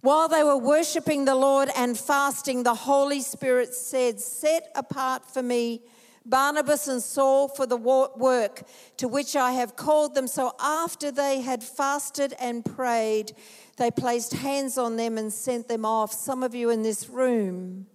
while 0.00 0.28
they 0.28 0.44
were 0.44 0.56
worshiping 0.56 1.24
the 1.24 1.34
Lord 1.34 1.68
and 1.76 1.98
fasting, 1.98 2.62
the 2.62 2.74
Holy 2.74 3.20
Spirit 3.20 3.74
said, 3.74 4.20
Set 4.20 4.70
apart 4.74 5.24
for 5.24 5.42
me 5.42 5.82
Barnabas 6.24 6.88
and 6.88 7.02
Saul 7.02 7.48
for 7.48 7.66
the 7.66 7.76
work 7.76 8.62
to 8.98 9.08
which 9.08 9.34
I 9.34 9.52
have 9.52 9.76
called 9.76 10.14
them. 10.14 10.28
So 10.28 10.54
after 10.60 11.10
they 11.10 11.40
had 11.40 11.64
fasted 11.64 12.34
and 12.38 12.64
prayed, 12.64 13.32
they 13.76 13.90
placed 13.90 14.34
hands 14.34 14.76
on 14.76 14.96
them 14.96 15.16
and 15.16 15.32
sent 15.32 15.68
them 15.68 15.84
off. 15.84 16.12
Some 16.12 16.42
of 16.42 16.54
you 16.54 16.70
in 16.70 16.82
this 16.82 17.08
room 17.08 17.86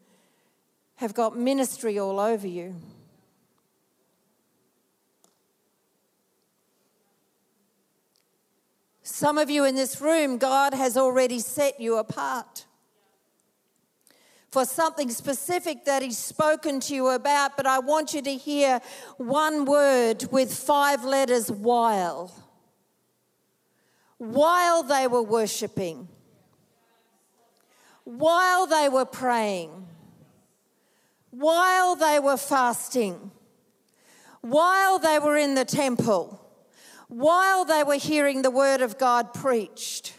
have 0.96 1.14
got 1.14 1.38
ministry 1.38 2.00
all 2.00 2.20
over 2.20 2.48
you. 2.48 2.76
Some 9.16 9.38
of 9.38 9.48
you 9.48 9.64
in 9.66 9.76
this 9.76 10.02
room, 10.02 10.40
God 10.40 10.74
has 10.74 10.98
already 10.98 11.38
set 11.38 11.80
you 11.80 11.98
apart 11.98 12.66
for 14.50 14.66
something 14.66 15.12
specific 15.12 15.86
that 15.86 16.02
He's 16.02 16.18
spoken 16.18 16.80
to 16.80 16.96
you 16.96 17.10
about, 17.10 17.56
but 17.56 17.68
I 17.68 17.78
want 17.78 18.16
you 18.16 18.24
to 18.24 18.34
hear 18.34 18.82
one 19.18 19.66
word 19.66 20.26
with 20.32 20.52
five 20.52 21.04
letters 21.04 21.52
while. 21.52 22.34
While 24.18 24.82
they 24.82 25.06
were 25.06 25.22
worshiping, 25.22 26.08
while 28.06 28.66
they 28.66 28.90
were 28.90 29.06
praying, 29.06 29.90
while 31.30 31.96
they 31.96 32.20
were 32.20 32.38
fasting, 32.38 33.30
while 34.42 34.98
they 34.98 35.20
were 35.20 35.38
in 35.38 35.54
the 35.54 35.66
temple 35.66 36.43
while 37.14 37.64
they 37.64 37.84
were 37.84 37.98
hearing 37.98 38.42
the 38.42 38.50
word 38.50 38.82
of 38.82 38.98
God 38.98 39.34
preached, 39.34 40.16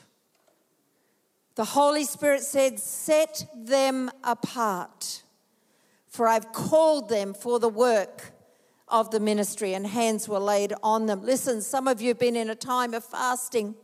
the 1.56 1.64
Holy 1.64 2.04
Spirit 2.04 2.42
said, 2.42 2.78
Set 2.78 3.46
them 3.56 4.10
apart, 4.22 5.22
for 6.08 6.28
I've 6.28 6.52
called 6.52 7.08
them 7.08 7.34
for 7.34 7.58
the 7.58 7.68
work 7.68 8.32
of 8.86 9.10
the 9.10 9.18
ministry, 9.18 9.74
and 9.74 9.86
hands 9.86 10.28
were 10.28 10.38
laid 10.38 10.72
on 10.82 11.06
them. 11.06 11.22
Listen, 11.22 11.62
some 11.62 11.88
of 11.88 12.00
you 12.00 12.08
have 12.08 12.18
been 12.18 12.36
in 12.36 12.48
a 12.48 12.54
time 12.54 12.94
of 12.94 13.04
fasting. 13.04 13.74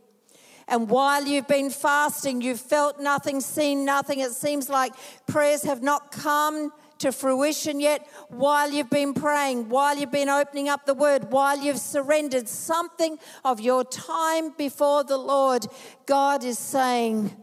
And 0.67 0.89
while 0.89 1.25
you've 1.25 1.49
been 1.49 1.69
fasting, 1.69 2.41
you've 2.41 2.61
felt 2.61 3.01
nothing, 3.01 3.41
seen 3.41 3.83
nothing. 3.83 4.19
It 4.19 4.31
seems 4.31 4.69
like 4.69 4.93
prayers 5.27 5.63
have 5.63 5.83
not 5.83 6.11
come 6.11 6.71
to 7.01 7.11
fruition 7.11 7.79
yet 7.79 8.07
while 8.29 8.71
you've 8.71 8.89
been 8.89 9.13
praying, 9.13 9.69
while 9.69 9.97
you've 9.97 10.11
been 10.11 10.29
opening 10.29 10.69
up 10.69 10.85
the 10.85 10.93
word, 10.93 11.31
while 11.31 11.57
you've 11.57 11.79
surrendered 11.79 12.47
something 12.47 13.17
of 13.43 13.59
your 13.59 13.83
time 13.83 14.51
before 14.57 15.03
the 15.03 15.17
Lord, 15.17 15.65
God 16.05 16.43
is 16.43 16.57
saying, 16.57 17.35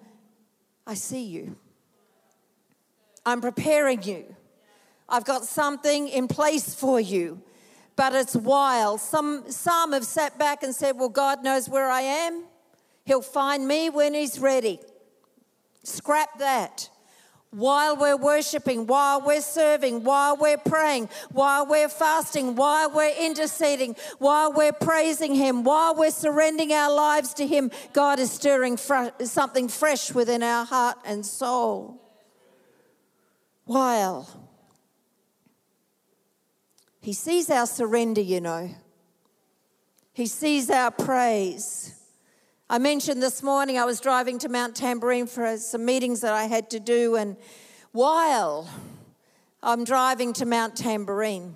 I 0.86 0.94
see 0.94 1.24
you. 1.24 1.56
I'm 3.26 3.40
preparing 3.40 4.02
you. 4.02 4.34
I've 5.08 5.24
got 5.24 5.44
something 5.44 6.08
in 6.08 6.28
place 6.28 6.74
for 6.74 7.00
you. 7.00 7.42
But 7.96 8.14
it's 8.14 8.36
wild. 8.36 9.00
Some, 9.00 9.50
some 9.50 9.92
have 9.92 10.04
sat 10.04 10.38
back 10.38 10.62
and 10.62 10.74
said, 10.74 10.92
Well, 10.96 11.08
God 11.08 11.42
knows 11.42 11.68
where 11.68 11.90
I 11.90 12.02
am. 12.02 12.44
He'll 13.04 13.22
find 13.22 13.66
me 13.66 13.90
when 13.90 14.14
He's 14.14 14.38
ready. 14.38 14.78
Scrap 15.82 16.38
that 16.38 16.90
while 17.50 17.96
we're 17.96 18.16
worshiping, 18.16 18.86
while 18.86 19.20
we're 19.20 19.40
serving, 19.40 20.04
while 20.04 20.36
we're 20.36 20.58
praying, 20.58 21.08
while 21.32 21.66
we're 21.66 21.88
fasting, 21.88 22.54
while 22.54 22.90
we're 22.90 23.14
interceding, 23.18 23.96
while 24.18 24.52
we're 24.52 24.72
praising 24.72 25.34
Him, 25.34 25.64
while 25.64 25.94
we're 25.94 26.10
surrendering 26.10 26.72
our 26.72 26.92
lives 26.92 27.32
to 27.34 27.46
Him, 27.46 27.70
God 27.92 28.18
is 28.18 28.30
stirring 28.30 28.76
fr- 28.76 29.08
something 29.24 29.68
fresh 29.68 30.12
within 30.12 30.42
our 30.42 30.66
heart 30.66 30.98
and 31.04 31.24
soul. 31.24 32.02
While 33.64 34.28
He 37.00 37.14
sees 37.14 37.48
our 37.50 37.66
surrender, 37.66 38.20
you 38.20 38.40
know, 38.40 38.70
He 40.12 40.26
sees 40.26 40.68
our 40.68 40.90
praise. 40.90 41.97
I 42.70 42.76
mentioned 42.76 43.22
this 43.22 43.42
morning 43.42 43.78
I 43.78 43.86
was 43.86 43.98
driving 43.98 44.38
to 44.40 44.50
Mount 44.50 44.74
Tamborine 44.74 45.26
for 45.26 45.56
some 45.56 45.86
meetings 45.86 46.20
that 46.20 46.34
I 46.34 46.44
had 46.44 46.68
to 46.68 46.78
do, 46.78 47.16
and 47.16 47.34
while 47.92 48.68
I'm 49.62 49.84
driving 49.84 50.34
to 50.34 50.44
Mount 50.44 50.74
Tamborine, 50.74 51.54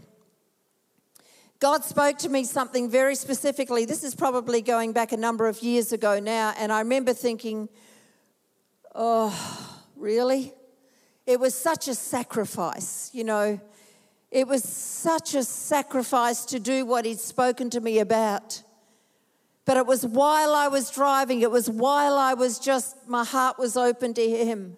God 1.59 1.85
spoke 1.85 2.17
to 2.21 2.31
me 2.31 2.45
something 2.45 2.89
very 2.89 3.15
specifically. 3.15 3.85
This 3.85 4.05
is 4.05 4.15
probably 4.15 4.63
going 4.63 4.95
back 4.95 5.13
a 5.13 5.19
number 5.19 5.49
of 5.49 5.63
years 5.63 5.93
ago 5.93 6.19
now, 6.19 6.55
and 6.57 6.73
I 6.73 6.79
remember 6.79 7.13
thinking, 7.13 7.69
oh, 8.95 9.79
really? 9.97 10.55
It 11.27 11.39
was 11.39 11.55
such 11.55 11.89
a 11.89 11.95
sacrifice, 11.95 13.11
you 13.13 13.25
know. 13.25 13.61
It 14.31 14.49
was 14.49 14.65
such 14.65 15.35
a 15.35 15.45
sacrifice 15.45 16.47
to 16.47 16.59
do 16.59 16.87
what 16.87 17.05
He'd 17.05 17.21
spoken 17.21 17.69
to 17.69 17.83
me 17.83 17.99
about. 17.99 18.63
But 19.65 19.77
it 19.77 19.87
was 19.87 20.05
while 20.05 20.55
I 20.55 20.69
was 20.69 20.91
driving, 20.91 21.41
it 21.43 21.51
was 21.51 21.71
while 21.71 22.19
I 22.19 22.35
was 22.35 22.59
just, 22.59 23.09
my 23.09 23.25
heart 23.25 23.59
was 23.59 23.77
open 23.77 24.13
to 24.15 24.29
Him. 24.29 24.77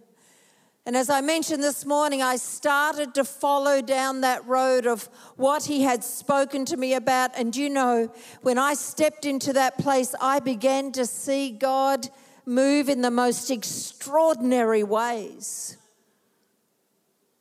And 0.87 0.95
as 0.97 1.09
I 1.09 1.23
mentioned 1.23 1.63
this 1.63 1.87
morning, 1.87 2.21
I 2.21 2.37
started 2.37 3.15
to 3.15 3.25
follow 3.25 3.81
down 3.81 4.21
that 4.21 4.47
road 4.47 4.87
of 4.87 5.05
what 5.37 5.65
He 5.65 5.83
had 5.83 6.05
spoken 6.05 6.67
to 6.67 6.77
me 6.77 6.93
about. 6.93 7.31
And 7.35 7.57
you 7.57 7.71
know, 7.71 8.13
when 8.43 8.59
I 8.59 8.75
stepped 8.75 9.25
into 9.25 9.55
that 9.55 9.79
place, 9.79 10.15
I 10.21 10.41
began 10.41 10.93
to 10.93 11.07
see 11.07 11.51
God 11.51 12.09
move 12.45 12.91
in 12.91 13.01
the 13.01 13.11
most 13.11 13.51
extraordinary 13.51 14.83
ways. 14.83 15.79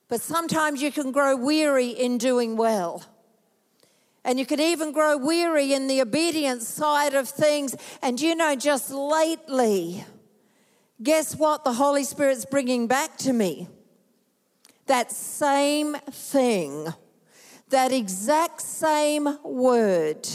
But 0.08 0.21
sometimes 0.21 0.82
you 0.82 0.91
can 0.91 1.12
grow 1.12 1.36
weary 1.36 1.89
in 1.89 2.17
doing 2.17 2.56
well. 2.56 3.03
And 4.26 4.40
you 4.40 4.46
can 4.46 4.60
even 4.60 4.92
grow 4.92 5.18
weary 5.18 5.74
in 5.74 5.88
the 5.88 6.02
obedience 6.02 6.68
side 6.68 7.14
of 7.14 7.28
things. 7.28 7.76
And 8.02 8.20
you 8.22 8.36
know, 8.36 8.56
just 8.56 8.90
lately, 8.90 10.06
guess 11.02 11.36
what 11.36 11.64
the 11.64 11.74
Holy 11.74 12.04
Spirit's 12.04 12.46
bringing 12.46 12.88
back 12.88 13.18
to 13.20 13.34
me? 13.34 13.68
That 14.86 15.12
same 15.12 15.96
thing, 15.96 16.94
that 17.70 17.92
exact 17.92 18.62
same 18.62 19.38
word. 19.44 20.28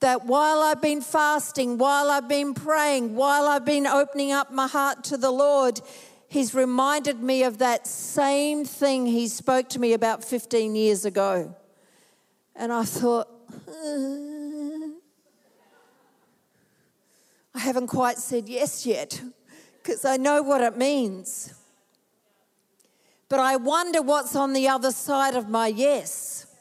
That 0.00 0.24
while 0.24 0.60
I've 0.60 0.80
been 0.80 1.02
fasting, 1.02 1.76
while 1.76 2.10
I've 2.10 2.28
been 2.28 2.54
praying, 2.54 3.14
while 3.16 3.46
I've 3.46 3.66
been 3.66 3.86
opening 3.86 4.32
up 4.32 4.50
my 4.50 4.66
heart 4.66 5.04
to 5.04 5.16
the 5.16 5.30
Lord, 5.30 5.80
He's 6.28 6.54
reminded 6.54 7.20
me 7.20 7.42
of 7.42 7.58
that 7.58 7.86
same 7.86 8.64
thing 8.64 9.06
He 9.06 9.26
spoke 9.28 9.68
to 9.70 9.78
me 9.78 9.92
about 9.92 10.24
15 10.24 10.74
years 10.74 11.04
ago. 11.04 11.54
And 12.60 12.74
I 12.74 12.84
thought, 12.84 13.26
uh, 13.66 14.90
I 17.54 17.58
haven't 17.58 17.86
quite 17.86 18.18
said 18.18 18.50
yes 18.50 18.84
yet 18.84 19.18
because 19.82 20.04
I 20.04 20.18
know 20.18 20.42
what 20.42 20.60
it 20.60 20.76
means. 20.76 21.54
But 23.30 23.40
I 23.40 23.56
wonder 23.56 24.02
what's 24.02 24.36
on 24.36 24.52
the 24.52 24.68
other 24.68 24.90
side 24.90 25.36
of 25.36 25.48
my 25.48 25.68
yes. 25.68 26.54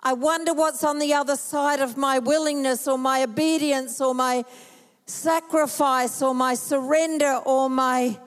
I 0.00 0.14
wonder 0.14 0.54
what's 0.54 0.82
on 0.82 0.98
the 0.98 1.14
other 1.14 1.36
side 1.36 1.78
of 1.78 1.96
my 1.96 2.18
willingness 2.18 2.88
or 2.88 2.98
my 2.98 3.22
obedience 3.22 4.00
or 4.00 4.12
my 4.12 4.44
sacrifice 5.06 6.20
or 6.20 6.34
my 6.34 6.54
surrender 6.54 7.40
or 7.46 7.70
my 7.70 8.18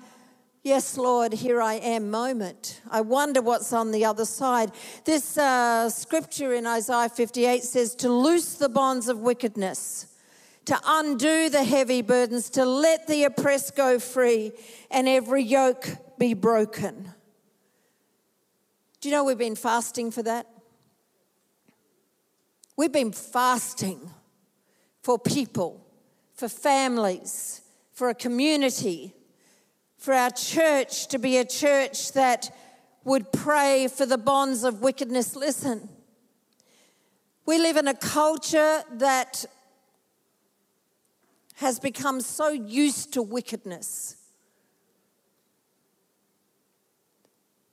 yes, 0.63 0.97
Lord, 0.97 1.33
here 1.33 1.61
I 1.61 1.75
am 1.75 2.09
moment. 2.09 2.81
I 2.89 3.01
wonder 3.01 3.41
what's 3.41 3.73
on 3.73 3.91
the 3.91 4.05
other 4.05 4.25
side. 4.25 4.71
This 5.05 5.37
uh, 5.37 5.89
scripture 5.89 6.53
in 6.53 6.65
Isaiah 6.65 7.09
58 7.09 7.63
says 7.63 7.95
to 7.95 8.09
loose 8.09 8.55
the 8.55 8.69
bonds 8.69 9.09
of 9.09 9.19
wickedness, 9.19 10.07
to 10.65 10.79
undo 10.85 11.49
the 11.49 11.63
heavy 11.63 12.01
burdens, 12.01 12.49
to 12.51 12.65
let 12.65 13.07
the 13.07 13.25
oppressed 13.25 13.75
go 13.75 13.99
free, 13.99 14.53
and 14.89 15.07
every 15.07 15.43
yoke 15.43 15.87
be 16.17 16.33
broken. 16.33 17.13
Do 19.01 19.09
you 19.09 19.15
know 19.15 19.25
we've 19.25 19.37
been 19.37 19.55
fasting 19.55 20.11
for 20.11 20.23
that? 20.23 20.47
We've 22.77 22.91
been 22.91 23.11
fasting 23.11 24.09
for 25.01 25.19
people, 25.19 25.85
for 26.33 26.47
families, 26.47 27.61
for 27.91 28.09
a 28.09 28.15
community, 28.15 29.13
for 30.03 30.13
our 30.13 30.31
church 30.31 31.07
to 31.07 31.17
be 31.17 31.37
a 31.37 31.45
church 31.45 32.11
that 32.11 32.53
would 33.05 33.31
pray 33.31 33.87
for 33.87 34.05
the 34.05 34.17
bonds 34.17 34.65
of 34.65 34.81
wickedness. 34.81 35.33
Listen, 35.33 35.87
we 37.45 37.57
live 37.57 37.77
in 37.77 37.87
a 37.87 37.93
culture 37.93 38.83
that 38.91 39.45
has 41.55 41.79
become 41.79 42.19
so 42.19 42.49
used 42.49 43.13
to 43.13 43.21
wickedness. 43.21 44.17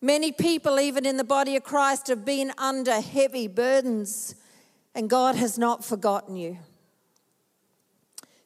Many 0.01 0.31
people, 0.31 0.79
even 0.79 1.05
in 1.05 1.17
the 1.17 1.25
body 1.25 1.57
of 1.57 1.65
Christ, 1.65 2.07
have 2.07 2.25
been 2.25 2.53
under 2.59 3.01
heavy 3.01 3.49
burdens, 3.49 4.37
and 4.95 5.11
God 5.11 5.35
has 5.35 5.59
not 5.59 5.85
forgotten 5.85 6.37
you. 6.37 6.59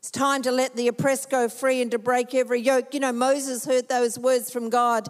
It's 0.04 0.10
time 0.10 0.42
to 0.42 0.52
let 0.52 0.76
the 0.76 0.88
oppressed 0.88 1.30
go 1.30 1.48
free 1.48 1.80
and 1.80 1.90
to 1.92 1.98
break 1.98 2.34
every 2.34 2.60
yoke. 2.60 2.92
You 2.92 3.00
know, 3.00 3.10
Moses 3.10 3.64
heard 3.64 3.88
those 3.88 4.18
words 4.18 4.50
from 4.50 4.68
God. 4.68 5.08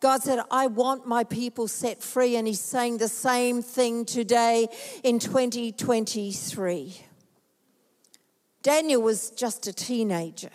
God 0.00 0.22
said, 0.22 0.40
I 0.50 0.66
want 0.66 1.06
my 1.06 1.24
people 1.24 1.68
set 1.68 2.02
free. 2.02 2.36
And 2.36 2.46
he's 2.46 2.58
saying 2.58 2.96
the 2.96 3.08
same 3.08 3.60
thing 3.60 4.06
today 4.06 4.68
in 5.04 5.18
2023. 5.18 7.02
Daniel 8.62 9.02
was 9.02 9.30
just 9.32 9.66
a 9.66 9.74
teenager, 9.74 10.48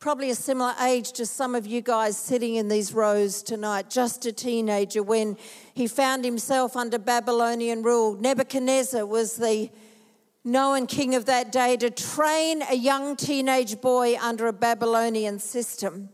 probably 0.00 0.30
a 0.30 0.34
similar 0.34 0.74
age 0.82 1.12
to 1.12 1.26
some 1.26 1.54
of 1.54 1.68
you 1.68 1.82
guys 1.82 2.16
sitting 2.16 2.56
in 2.56 2.66
these 2.66 2.92
rows 2.92 3.44
tonight, 3.44 3.90
just 3.90 4.26
a 4.26 4.32
teenager 4.32 5.04
when 5.04 5.36
he 5.72 5.86
found 5.86 6.24
himself 6.24 6.74
under 6.74 6.98
Babylonian 6.98 7.84
rule. 7.84 8.16
Nebuchadnezzar 8.16 9.06
was 9.06 9.36
the 9.36 9.70
known 10.44 10.86
king 10.86 11.14
of 11.14 11.24
that 11.24 11.50
day 11.50 11.76
to 11.78 11.90
train 11.90 12.62
a 12.68 12.74
young 12.74 13.16
teenage 13.16 13.80
boy 13.80 14.16
under 14.18 14.46
a 14.46 14.52
Babylonian 14.52 15.38
system. 15.38 16.10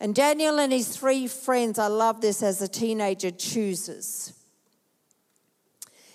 And 0.00 0.14
Daniel 0.14 0.58
and 0.58 0.72
his 0.72 0.96
three 0.96 1.28
friends, 1.28 1.78
I 1.78 1.86
love 1.86 2.20
this 2.20 2.42
as 2.42 2.60
a 2.60 2.66
teenager, 2.66 3.30
chooses. 3.30 4.32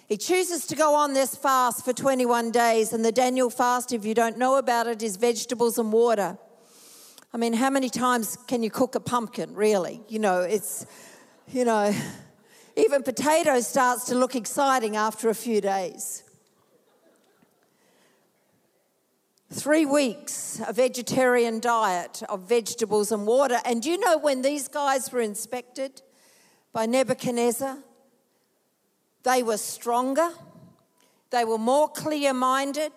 He 0.10 0.18
chooses 0.18 0.66
to 0.68 0.76
go 0.76 0.96
on 0.96 1.14
this 1.14 1.36
fast 1.36 1.86
for 1.86 1.94
21 1.94 2.52
days. 2.52 2.92
And 2.92 3.04
the 3.04 3.14
Daniel 3.14 3.50
fast, 3.50 3.94
if 3.94 4.06
you 4.06 4.14
don't 4.14 4.38
know 4.38 4.58
about 4.58 4.88
it, 4.88 5.02
is 5.02 5.16
vegetables 5.16 5.78
and 5.78 5.94
water. 5.94 6.38
I 7.34 7.38
mean, 7.38 7.54
how 7.54 7.70
many 7.70 7.90
times 7.90 8.38
can 8.48 8.64
you 8.64 8.70
cook 8.70 8.96
a 8.96 9.00
pumpkin, 9.00 9.54
really? 9.54 10.02
You 10.10 10.20
know, 10.20 10.42
it's, 10.42 10.86
you 11.48 11.64
know, 11.64 11.94
even 12.76 13.04
potato 13.04 13.62
starts 13.62 14.06
to 14.06 14.16
look 14.16 14.36
exciting 14.36 14.98
after 14.98 15.30
a 15.30 15.36
few 15.36 15.62
days. 15.62 16.24
Three 19.50 19.86
weeks, 19.86 20.62
a 20.68 20.74
vegetarian 20.74 21.62
diet 21.62 22.22
of 22.28 22.42
vegetables 22.50 23.14
and 23.14 23.26
water. 23.26 23.60
And 23.64 23.86
you 23.86 23.98
know 23.98 24.18
when 24.18 24.42
these 24.42 24.68
guys 24.68 25.10
were 25.12 25.22
inspected 25.22 26.02
by 26.74 26.86
Nebuchadnezzar? 26.86 27.78
They 29.24 29.44
were 29.44 29.58
stronger, 29.58 30.30
they 31.30 31.46
were 31.46 31.58
more 31.58 31.90
clear 31.90 32.34
minded, 32.34 32.92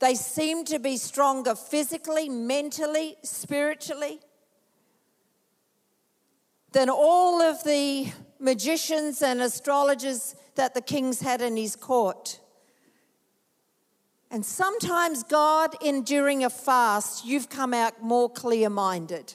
they 0.00 0.16
seemed 0.16 0.66
to 0.68 0.80
be 0.80 0.96
stronger 0.96 1.54
physically, 1.54 2.28
mentally, 2.28 3.16
spiritually 3.22 4.18
than 6.72 6.90
all 6.90 7.40
of 7.40 7.62
the 7.62 8.12
magicians 8.40 9.22
and 9.22 9.40
astrologers 9.40 10.34
that 10.56 10.74
the 10.74 10.80
kings 10.80 11.20
had 11.20 11.40
in 11.40 11.56
his 11.56 11.76
court. 11.76 12.40
And 14.32 14.46
sometimes, 14.46 15.22
God, 15.24 15.76
in 15.82 16.04
during 16.04 16.42
a 16.42 16.48
fast, 16.48 17.26
you've 17.26 17.50
come 17.50 17.74
out 17.74 18.02
more 18.02 18.30
clear 18.30 18.70
minded. 18.70 19.34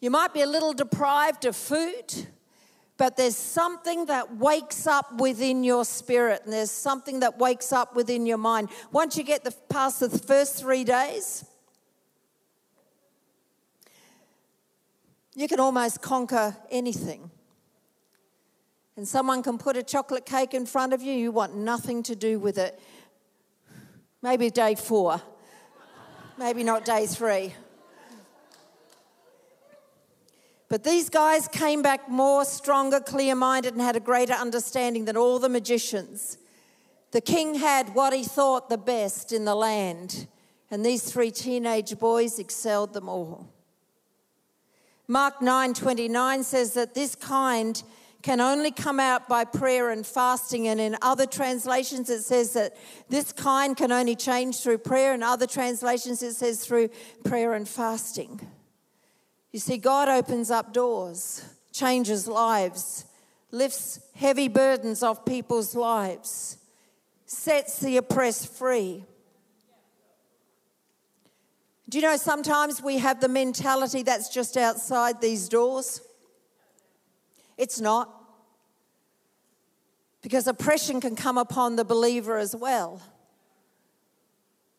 You 0.00 0.10
might 0.12 0.32
be 0.32 0.42
a 0.42 0.46
little 0.46 0.72
deprived 0.72 1.44
of 1.44 1.56
food, 1.56 2.28
but 2.96 3.16
there's 3.16 3.36
something 3.36 4.06
that 4.06 4.36
wakes 4.36 4.86
up 4.86 5.18
within 5.18 5.64
your 5.64 5.84
spirit, 5.84 6.42
and 6.44 6.52
there's 6.52 6.70
something 6.70 7.18
that 7.18 7.36
wakes 7.36 7.72
up 7.72 7.96
within 7.96 8.26
your 8.26 8.38
mind. 8.38 8.68
Once 8.92 9.18
you 9.18 9.24
get 9.24 9.42
the, 9.42 9.50
past 9.68 9.98
the 9.98 10.08
first 10.08 10.54
three 10.60 10.84
days, 10.84 11.44
you 15.34 15.48
can 15.48 15.58
almost 15.58 16.00
conquer 16.00 16.56
anything. 16.70 17.32
And 18.96 19.06
someone 19.06 19.42
can 19.42 19.58
put 19.58 19.76
a 19.76 19.82
chocolate 19.82 20.24
cake 20.24 20.54
in 20.54 20.64
front 20.64 20.92
of 20.92 21.02
you, 21.02 21.12
you 21.12 21.32
want 21.32 21.56
nothing 21.56 22.04
to 22.04 22.14
do 22.14 22.38
with 22.38 22.56
it. 22.56 22.80
Maybe 24.22 24.50
day 24.50 24.74
four. 24.74 25.20
Maybe 26.38 26.64
not 26.64 26.84
day 26.84 27.06
three. 27.06 27.54
But 30.68 30.82
these 30.82 31.08
guys 31.08 31.46
came 31.46 31.80
back 31.80 32.08
more 32.08 32.44
stronger, 32.44 32.98
clear 33.00 33.34
minded, 33.34 33.74
and 33.74 33.82
had 33.82 33.94
a 33.94 34.00
greater 34.00 34.32
understanding 34.32 35.04
than 35.04 35.16
all 35.16 35.38
the 35.38 35.48
magicians. 35.48 36.38
The 37.12 37.20
king 37.20 37.54
had 37.54 37.94
what 37.94 38.12
he 38.12 38.24
thought 38.24 38.68
the 38.68 38.78
best 38.78 39.32
in 39.32 39.44
the 39.44 39.54
land, 39.54 40.26
and 40.70 40.84
these 40.84 41.10
three 41.10 41.30
teenage 41.30 41.96
boys 41.98 42.38
excelled 42.38 42.94
them 42.94 43.08
all. 43.08 43.48
Mark 45.06 45.40
9:29 45.40 46.42
says 46.42 46.72
that 46.74 46.94
this 46.94 47.14
kind 47.14 47.80
can 48.26 48.40
only 48.40 48.72
come 48.72 48.98
out 48.98 49.28
by 49.28 49.44
prayer 49.44 49.90
and 49.90 50.04
fasting. 50.04 50.66
And 50.66 50.80
in 50.80 50.96
other 51.00 51.26
translations, 51.26 52.10
it 52.10 52.22
says 52.22 52.54
that 52.54 52.76
this 53.08 53.30
kind 53.30 53.76
can 53.76 53.92
only 53.92 54.16
change 54.16 54.58
through 54.58 54.78
prayer. 54.78 55.14
In 55.14 55.22
other 55.22 55.46
translations, 55.46 56.24
it 56.24 56.34
says 56.34 56.66
through 56.66 56.88
prayer 57.22 57.54
and 57.54 57.68
fasting. 57.68 58.40
You 59.52 59.60
see, 59.60 59.78
God 59.78 60.08
opens 60.08 60.50
up 60.50 60.72
doors, 60.72 61.44
changes 61.72 62.26
lives, 62.26 63.04
lifts 63.52 64.00
heavy 64.16 64.48
burdens 64.48 65.04
off 65.04 65.24
people's 65.24 65.76
lives, 65.76 66.58
sets 67.26 67.78
the 67.78 67.96
oppressed 67.96 68.52
free. 68.52 69.04
Do 71.88 71.98
you 71.98 72.02
know 72.02 72.16
sometimes 72.16 72.82
we 72.82 72.98
have 72.98 73.20
the 73.20 73.28
mentality 73.28 74.02
that's 74.02 74.28
just 74.30 74.56
outside 74.56 75.20
these 75.20 75.48
doors? 75.48 76.00
It's 77.56 77.80
not. 77.80 78.12
Because 80.22 80.46
oppression 80.46 81.00
can 81.00 81.14
come 81.16 81.38
upon 81.38 81.76
the 81.76 81.84
believer 81.84 82.36
as 82.36 82.54
well, 82.54 83.00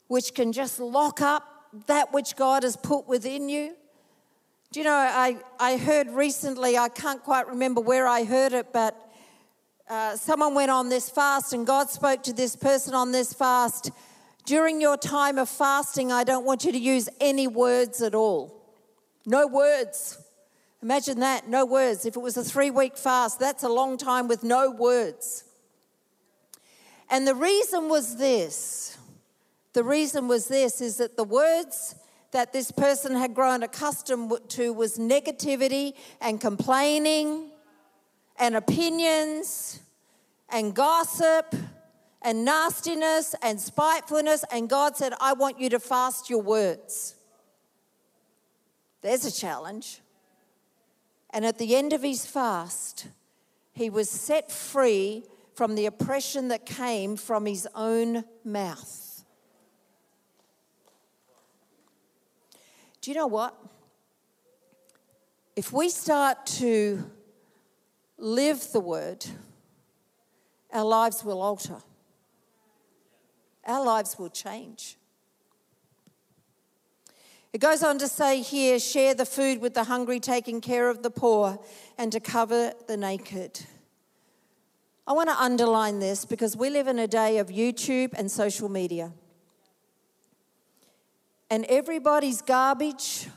which 0.08 0.34
can 0.34 0.52
just 0.52 0.80
lock 0.80 1.22
up 1.22 1.44
that 1.88 2.13
which 2.13 2.36
God 2.36 2.63
has 2.63 2.76
put 2.76 3.08
within 3.08 3.50
you. 3.50 3.76
Do 4.72 4.82
you 4.82 4.84
know, 4.84 4.94
I, 4.94 5.38
I 5.60 5.78
heard 5.78 6.10
recently, 6.10 6.78
I 6.78 6.90
can't 6.90 7.24
quite 7.24 7.48
remember 7.48 7.80
where 7.80 8.08
I 8.08 8.26
heard 8.26 8.52
it, 8.52 8.74
but 8.74 8.96
uh, 9.90 10.18
someone 10.18 10.54
went 10.54 10.70
on 10.70 10.90
this 10.90 11.10
fast 11.10 11.54
and 11.54 11.66
God 11.66 11.90
spoke 11.90 12.24
to 12.24 12.34
this 12.34 12.56
person 12.56 12.94
on 12.94 13.13
this 13.13 13.32
fast. 13.32 13.92
During 14.46 14.82
your 14.82 14.98
time 14.98 15.38
of 15.38 15.48
fasting, 15.48 16.12
I 16.12 16.26
don't 16.26 16.46
want 16.46 16.66
you 16.66 16.74
to 16.74 16.78
use 16.78 17.08
any 17.22 17.48
words 17.48 18.02
at 18.02 18.13
all. 18.13 18.62
No 19.26 19.48
words. 19.48 20.22
Imagine 20.82 21.20
that, 21.20 21.48
no 21.50 21.66
words. 21.66 22.06
If 22.06 22.16
it 22.16 22.20
was 22.20 22.38
a 22.38 22.44
three 22.44 22.70
week 22.70 22.98
fast, 22.98 23.40
that's 23.40 23.63
a 23.63 23.70
long 23.70 23.98
time 23.98 24.28
with 24.28 24.44
no 24.44 24.70
words. 24.70 25.44
And 27.10 27.28
the 27.28 27.36
reason 27.36 27.90
was 27.90 28.18
this 28.18 28.98
the 29.74 29.84
reason 29.84 30.28
was 30.28 30.48
this 30.48 30.82
is 30.82 30.98
that 30.98 31.18
the 31.18 31.24
words 31.24 31.94
that 32.32 32.52
this 32.52 32.72
person 32.72 33.16
had 33.16 33.36
grown 33.36 33.62
accustomed 33.62 34.32
to 34.50 34.74
was 34.74 34.98
negativity 34.98 35.94
and 36.20 36.42
complaining 36.42 37.52
and 38.40 38.56
opinions 38.56 39.80
and 40.50 40.74
gossip 40.74 41.56
and 42.22 42.44
nastiness 42.44 43.36
and 43.42 43.60
spitefulness. 43.60 44.44
And 44.52 44.68
God 44.68 44.98
said, 44.98 45.13
I 45.22 45.34
want 45.34 45.60
you 45.60 45.70
to 45.70 45.80
fast 45.80 46.30
your 46.30 46.42
words. 46.42 47.16
There's 49.02 49.26
a 49.26 49.32
challenge. 49.32 50.02
And 51.32 51.46
at 51.46 51.58
the 51.58 51.76
end 51.76 51.94
of 51.94 52.04
his 52.04 52.26
fast, 52.26 53.08
he 53.74 53.90
was 53.90 54.10
set 54.10 54.52
free 54.52 55.24
from 55.54 55.76
the 55.76 55.86
oppression 55.86 56.48
that 56.50 56.66
came 56.66 57.16
from 57.16 57.46
his 57.46 57.68
own 57.76 58.24
mouth. 58.44 59.26
Do 63.02 63.12
you 63.12 63.16
know 63.18 63.28
what? 63.28 63.56
If 65.56 65.74
we 65.74 65.90
start 65.90 66.46
to 66.58 67.10
live 68.18 68.72
the 68.72 68.80
word, 68.80 69.26
our 70.72 70.86
lives 70.86 71.24
will 71.24 71.42
alter. 71.42 71.78
Our 73.66 73.84
lives 73.84 74.20
will 74.20 74.30
change. 74.30 74.98
It 77.58 77.62
goes 77.62 77.82
on 77.82 77.98
to 77.98 78.08
say 78.08 78.43
here 78.43 78.78
share 78.78 79.15
the 79.15 79.26
food 79.26 79.62
with 79.62 79.74
the 79.74 79.86
hungry, 79.86 80.20
taking 80.20 80.62
care 80.62 80.89
of 80.89 81.02
the 81.02 81.10
poor, 81.10 81.58
and 81.98 82.12
to 82.12 82.20
cover 82.20 82.72
the 82.88 82.96
naked. 82.96 83.62
I 85.08 85.13
want 85.13 85.30
to 85.30 85.41
underline 85.41 85.98
this 85.98 86.24
because 86.24 86.56
we 86.56 86.70
live 86.70 86.88
in 86.88 87.00
a 87.00 87.08
day 87.08 87.39
of 87.39 87.48
YouTube 87.48 88.13
and 88.13 88.30
social 88.30 88.70
media. 88.70 89.12
And 91.50 91.65
everybody's 91.65 92.43
garbage, 92.43 93.28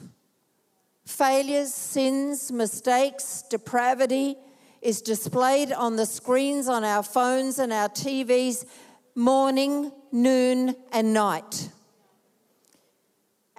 failures, 1.07 1.73
sins, 1.73 2.53
mistakes, 2.53 3.43
depravity 3.49 4.37
is 4.83 5.01
displayed 5.01 5.73
on 5.73 5.97
the 5.97 6.05
screens 6.05 6.69
on 6.69 6.85
our 6.85 7.03
phones 7.03 7.59
and 7.59 7.73
our 7.73 7.89
TVs 7.89 8.67
morning, 9.15 9.91
noon, 10.13 10.77
and 10.93 11.15
night. 11.15 11.71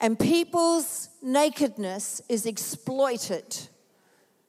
And 0.01 0.17
people's 0.17 1.09
nakedness 1.21 2.23
is 2.27 2.47
exploited. 2.47 3.55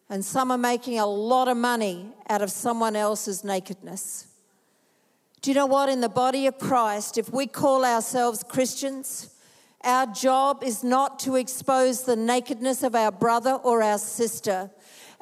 And 0.08 0.24
some 0.24 0.50
are 0.50 0.58
making 0.58 0.98
a 0.98 1.06
lot 1.06 1.46
of 1.46 1.58
money 1.58 2.08
out 2.30 2.40
of 2.40 2.50
someone 2.50 2.96
else's 2.96 3.44
nakedness. 3.44 4.26
Do 5.42 5.50
you 5.50 5.54
know 5.54 5.66
what? 5.66 5.90
In 5.90 6.00
the 6.00 6.08
body 6.08 6.46
of 6.46 6.58
Christ, 6.58 7.18
if 7.18 7.30
we 7.30 7.46
call 7.46 7.84
ourselves 7.84 8.42
Christians, 8.42 9.28
our 9.84 10.06
job 10.06 10.62
is 10.64 10.82
not 10.82 11.18
to 11.20 11.36
expose 11.36 12.04
the 12.04 12.16
nakedness 12.16 12.82
of 12.82 12.94
our 12.94 13.12
brother 13.12 13.52
or 13.52 13.82
our 13.82 13.98
sister. 13.98 14.70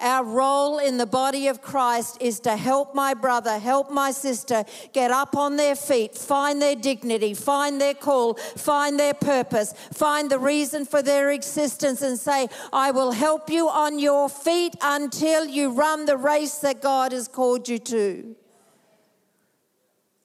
Our 0.00 0.24
role 0.24 0.78
in 0.78 0.96
the 0.96 1.06
body 1.06 1.48
of 1.48 1.60
Christ 1.60 2.18
is 2.20 2.40
to 2.40 2.56
help 2.56 2.94
my 2.94 3.12
brother, 3.12 3.58
help 3.58 3.90
my 3.90 4.12
sister 4.12 4.64
get 4.92 5.10
up 5.10 5.36
on 5.36 5.56
their 5.56 5.76
feet, 5.76 6.14
find 6.14 6.60
their 6.60 6.76
dignity, 6.76 7.34
find 7.34 7.80
their 7.80 7.94
call, 7.94 8.34
find 8.34 8.98
their 8.98 9.14
purpose, 9.14 9.74
find 9.92 10.30
the 10.30 10.38
reason 10.38 10.86
for 10.86 11.02
their 11.02 11.30
existence, 11.30 12.00
and 12.00 12.18
say, 12.18 12.48
I 12.72 12.90
will 12.92 13.12
help 13.12 13.50
you 13.50 13.68
on 13.68 13.98
your 13.98 14.28
feet 14.28 14.74
until 14.80 15.44
you 15.44 15.70
run 15.72 16.06
the 16.06 16.16
race 16.16 16.58
that 16.58 16.80
God 16.80 17.12
has 17.12 17.28
called 17.28 17.68
you 17.68 17.78
to. 17.78 18.36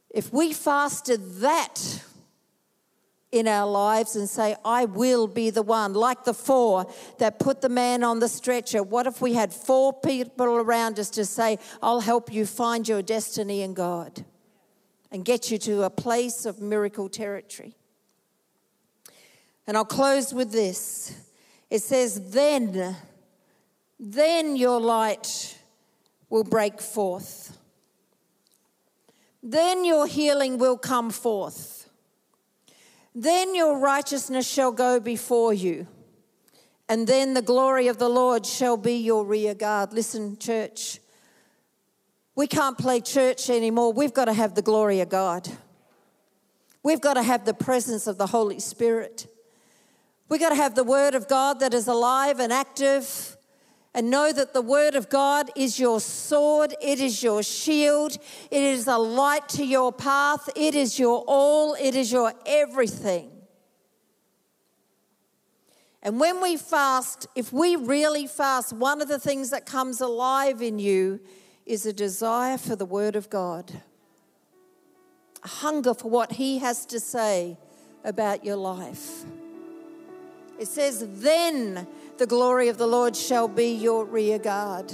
If 0.09 0.31
we 0.31 0.53
fasted 0.53 1.39
that, 1.41 2.01
in 3.35 3.49
our 3.49 3.69
lives 3.69 4.15
and 4.15 4.29
say, 4.29 4.55
I 4.63 4.85
will 4.85 5.27
be 5.27 5.49
the 5.49 5.61
one, 5.61 5.93
like 5.93 6.23
the 6.23 6.33
four 6.33 6.87
that 7.19 7.37
put 7.37 7.59
the 7.59 7.69
man 7.69 8.01
on 8.01 8.19
the 8.19 8.29
stretcher. 8.29 8.81
What 8.81 9.07
if 9.07 9.21
we 9.21 9.33
had 9.33 9.53
four 9.53 9.91
people 9.91 10.45
around 10.45 10.97
us 10.99 11.09
to 11.11 11.25
say, 11.25 11.59
I'll 11.83 11.99
help 11.99 12.31
you 12.31 12.45
find 12.45 12.87
your 12.87 13.01
destiny 13.01 13.61
in 13.61 13.73
God 13.73 14.23
and 15.11 15.25
get 15.25 15.51
you 15.51 15.57
to 15.59 15.83
a 15.83 15.89
place 15.89 16.45
of 16.45 16.61
miracle 16.61 17.09
territory? 17.09 17.75
And 19.67 19.75
I'll 19.75 19.83
close 19.83 20.33
with 20.33 20.53
this. 20.53 21.13
It 21.69 21.81
says, 21.81 22.31
Then, 22.31 22.95
then 23.99 24.55
your 24.55 24.79
light 24.79 25.59
will 26.29 26.45
break 26.45 26.79
forth. 26.79 27.57
Then 29.43 29.83
your 29.83 30.07
healing 30.07 30.57
will 30.57 30.77
come 30.77 31.11
forth. 31.11 31.74
Then 33.17 33.55
your 33.55 33.79
righteousness 33.79 34.45
shall 34.45 34.73
go 34.73 34.99
before 34.99 35.53
you, 35.53 35.87
and 36.89 37.07
then 37.07 37.33
the 37.33 37.41
glory 37.41 37.87
of 37.87 37.97
the 37.97 38.09
Lord 38.09 38.45
shall 38.45 38.75
be 38.75 38.97
your 38.97 39.25
rear 39.25 39.55
guard. 39.55 39.93
Listen, 39.93 40.37
church, 40.37 40.99
we 42.35 42.45
can't 42.45 42.77
play 42.77 42.99
church 42.99 43.49
anymore. 43.49 43.93
We've 43.93 44.13
got 44.13 44.25
to 44.25 44.33
have 44.33 44.53
the 44.53 44.61
glory 44.61 44.99
of 44.99 45.07
God. 45.07 45.49
We've 46.83 46.99
got 46.99 47.13
to 47.13 47.23
have 47.23 47.45
the 47.45 47.53
presence 47.53 48.05
of 48.05 48.17
the 48.17 48.27
Holy 48.27 48.59
Spirit. 48.59 49.27
We've 50.27 50.41
got 50.41 50.49
to 50.49 50.55
have 50.55 50.75
the 50.75 50.83
Word 50.83 51.15
of 51.15 51.29
God 51.29 51.61
that 51.61 51.73
is 51.73 51.87
alive 51.87 52.41
and 52.41 52.51
active 52.51 53.34
and 53.95 54.09
know 54.09 54.33
that 54.33 54.53
the 54.53 54.61
Word 54.61 54.93
of 54.93 55.07
God 55.07 55.49
is 55.55 55.79
your 55.79 56.01
sword, 56.01 56.75
it 56.81 56.99
is 56.99 57.23
your 57.23 57.41
shield, 57.41 58.17
it 58.51 58.61
is 58.61 58.87
a 58.87 58.97
light 58.97 59.47
to 59.49 59.65
your 59.65 59.93
path, 59.93 60.49
it 60.53 60.75
is 60.75 60.99
your 60.99 61.23
all, 61.27 61.75
it 61.75 61.95
is 61.95 62.11
your 62.11 62.33
everything. 62.45 63.31
And 66.03 66.19
when 66.19 66.41
we 66.41 66.57
fast, 66.57 67.27
if 67.35 67.53
we 67.53 67.77
really 67.77 68.27
fast, 68.27 68.73
one 68.73 69.01
of 69.01 69.07
the 69.07 69.17
things 69.17 69.49
that 69.51 69.65
comes 69.65 70.01
alive 70.01 70.61
in 70.61 70.77
you 70.77 71.21
is 71.65 71.85
a 71.85 71.93
desire 71.93 72.57
for 72.57 72.75
the 72.75 72.85
Word 72.85 73.15
of 73.15 73.29
God, 73.29 73.81
a 75.41 75.47
hunger 75.47 75.93
for 75.93 76.09
what 76.09 76.33
He 76.33 76.59
has 76.59 76.85
to 76.87 76.99
say 76.99 77.57
about 78.03 78.43
your 78.43 78.57
life. 78.57 79.23
It 80.59 80.67
says, 80.67 81.05
then 81.21 81.87
the 82.17 82.25
glory 82.25 82.69
of 82.69 82.77
the 82.77 82.87
Lord 82.87 83.15
shall 83.15 83.47
be 83.47 83.73
your 83.73 84.05
rear 84.05 84.39
guard. 84.39 84.91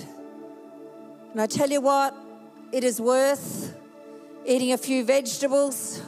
And 1.31 1.39
I 1.39 1.45
tell 1.45 1.69
you 1.69 1.79
what, 1.79 2.15
it 2.71 2.83
is 2.83 2.99
worth 2.99 3.75
eating 4.45 4.71
a 4.71 4.77
few 4.77 5.05
vegetables, 5.05 6.01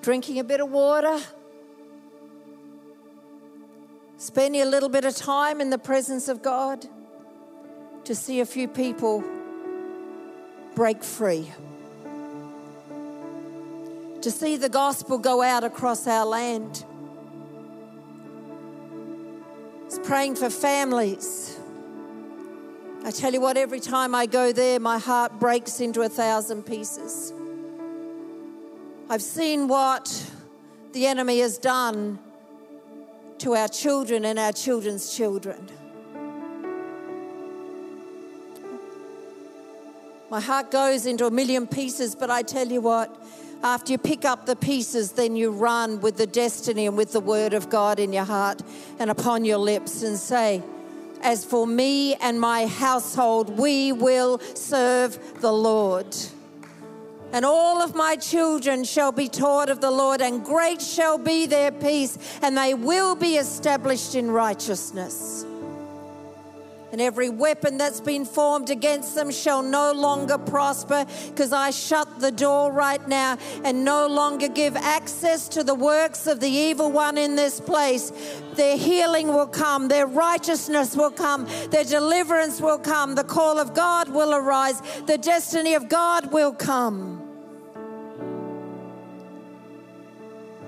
drinking 0.00 0.38
a 0.38 0.44
bit 0.44 0.60
of 0.60 0.70
water, 0.70 1.18
spending 4.16 4.62
a 4.62 4.66
little 4.66 4.88
bit 4.88 5.04
of 5.04 5.16
time 5.16 5.60
in 5.60 5.70
the 5.70 5.78
presence 5.78 6.28
of 6.28 6.40
God 6.42 6.86
to 8.04 8.14
see 8.14 8.40
a 8.40 8.46
few 8.46 8.68
people 8.68 9.24
break 10.74 11.02
free 11.02 11.50
to 14.22 14.30
see 14.30 14.56
the 14.56 14.68
gospel 14.68 15.18
go 15.18 15.42
out 15.42 15.64
across 15.64 16.06
our 16.06 16.24
land. 16.24 16.84
It's 19.86 19.98
praying 19.98 20.36
for 20.36 20.48
families. 20.48 21.58
I 23.04 23.10
tell 23.10 23.32
you 23.32 23.40
what, 23.40 23.56
every 23.56 23.80
time 23.80 24.14
I 24.14 24.26
go 24.26 24.52
there, 24.52 24.78
my 24.78 24.98
heart 24.98 25.40
breaks 25.40 25.80
into 25.80 26.02
a 26.02 26.08
thousand 26.08 26.62
pieces. 26.62 27.32
I've 29.10 29.22
seen 29.22 29.66
what 29.66 30.30
the 30.92 31.06
enemy 31.06 31.40
has 31.40 31.58
done 31.58 32.20
to 33.38 33.54
our 33.54 33.68
children 33.68 34.24
and 34.24 34.38
our 34.38 34.52
children's 34.52 35.16
children. 35.16 35.68
My 40.30 40.40
heart 40.40 40.70
goes 40.70 41.06
into 41.06 41.26
a 41.26 41.30
million 41.30 41.66
pieces, 41.66 42.14
but 42.14 42.30
I 42.30 42.42
tell 42.42 42.68
you 42.68 42.80
what, 42.80 43.14
after 43.62 43.92
you 43.92 43.98
pick 43.98 44.24
up 44.24 44.46
the 44.46 44.56
pieces, 44.56 45.12
then 45.12 45.36
you 45.36 45.50
run 45.50 46.00
with 46.00 46.16
the 46.16 46.26
destiny 46.26 46.86
and 46.86 46.96
with 46.96 47.12
the 47.12 47.20
word 47.20 47.54
of 47.54 47.70
God 47.70 47.98
in 47.98 48.12
your 48.12 48.24
heart 48.24 48.60
and 48.98 49.10
upon 49.10 49.44
your 49.44 49.58
lips 49.58 50.02
and 50.02 50.18
say, 50.18 50.62
As 51.22 51.44
for 51.44 51.66
me 51.66 52.14
and 52.16 52.40
my 52.40 52.66
household, 52.66 53.56
we 53.58 53.92
will 53.92 54.40
serve 54.54 55.40
the 55.40 55.52
Lord. 55.52 56.16
And 57.32 57.44
all 57.44 57.80
of 57.80 57.94
my 57.94 58.16
children 58.16 58.84
shall 58.84 59.12
be 59.12 59.28
taught 59.28 59.70
of 59.70 59.80
the 59.80 59.90
Lord, 59.90 60.20
and 60.20 60.44
great 60.44 60.82
shall 60.82 61.16
be 61.16 61.46
their 61.46 61.72
peace, 61.72 62.18
and 62.42 62.58
they 62.58 62.74
will 62.74 63.14
be 63.14 63.36
established 63.36 64.14
in 64.14 64.30
righteousness 64.30 65.46
and 66.92 67.00
every 67.00 67.30
weapon 67.30 67.78
that's 67.78 68.00
been 68.02 68.26
formed 68.26 68.68
against 68.68 69.14
them 69.14 69.30
shall 69.30 69.62
no 69.62 69.92
longer 69.92 70.36
prosper 70.36 71.06
because 71.28 71.50
I 71.50 71.70
shut 71.70 72.20
the 72.20 72.30
door 72.30 72.70
right 72.70 73.06
now 73.08 73.38
and 73.64 73.82
no 73.82 74.06
longer 74.06 74.46
give 74.46 74.76
access 74.76 75.48
to 75.48 75.64
the 75.64 75.74
works 75.74 76.26
of 76.26 76.38
the 76.38 76.50
evil 76.50 76.92
one 76.92 77.16
in 77.16 77.34
this 77.34 77.60
place. 77.60 78.12
Their 78.54 78.76
healing 78.76 79.28
will 79.28 79.46
come, 79.46 79.88
their 79.88 80.06
righteousness 80.06 80.94
will 80.94 81.10
come, 81.10 81.48
their 81.70 81.84
deliverance 81.84 82.60
will 82.60 82.78
come, 82.78 83.14
the 83.14 83.24
call 83.24 83.58
of 83.58 83.72
God 83.72 84.10
will 84.10 84.34
arise, 84.34 84.82
the 85.06 85.16
destiny 85.16 85.72
of 85.72 85.88
God 85.88 86.30
will 86.30 86.52
come. 86.52 87.18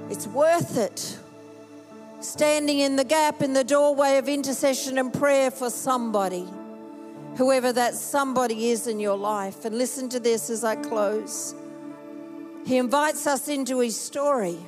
It's 0.08 0.26
worth 0.26 0.78
it 0.78 1.18
standing 2.24 2.80
in 2.80 2.96
the 2.96 3.04
gap 3.04 3.42
in 3.42 3.52
the 3.52 3.64
doorway 3.64 4.18
of 4.18 4.28
intercession 4.28 4.98
and 4.98 5.12
prayer 5.12 5.50
for 5.50 5.70
somebody, 5.70 6.48
whoever 7.37 7.72
that 7.72 7.94
somebody 7.94 8.70
is 8.70 8.87
in 8.87 8.98
your 8.98 9.16
life. 9.16 9.64
And 9.64 9.76
listen 9.76 10.08
to 10.10 10.20
this 10.20 10.50
as 10.50 10.64
I 10.64 10.76
close. 10.76 11.54
He 12.66 12.78
invites 12.78 13.26
us 13.26 13.48
into 13.48 13.80
his 13.80 14.00
story. 14.00 14.58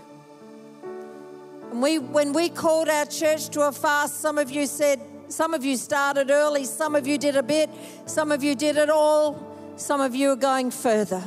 And 1.70 1.82
we, 1.82 1.98
when 1.98 2.32
we 2.32 2.48
called 2.48 2.88
our 2.88 3.06
church 3.06 3.48
to 3.50 3.62
a 3.62 3.72
fast, 3.72 4.20
some 4.20 4.38
of 4.38 4.50
you 4.50 4.66
said, 4.66 5.00
some 5.28 5.54
of 5.54 5.64
you 5.64 5.76
started 5.76 6.30
early, 6.30 6.64
some 6.64 6.94
of 6.94 7.06
you 7.06 7.18
did 7.18 7.36
a 7.36 7.42
bit, 7.42 7.68
some 8.04 8.30
of 8.30 8.44
you 8.44 8.54
did 8.54 8.76
it 8.76 8.90
all, 8.90 9.42
some 9.76 10.00
of 10.00 10.14
you 10.14 10.30
are 10.30 10.36
going 10.36 10.70
further. 10.70 11.20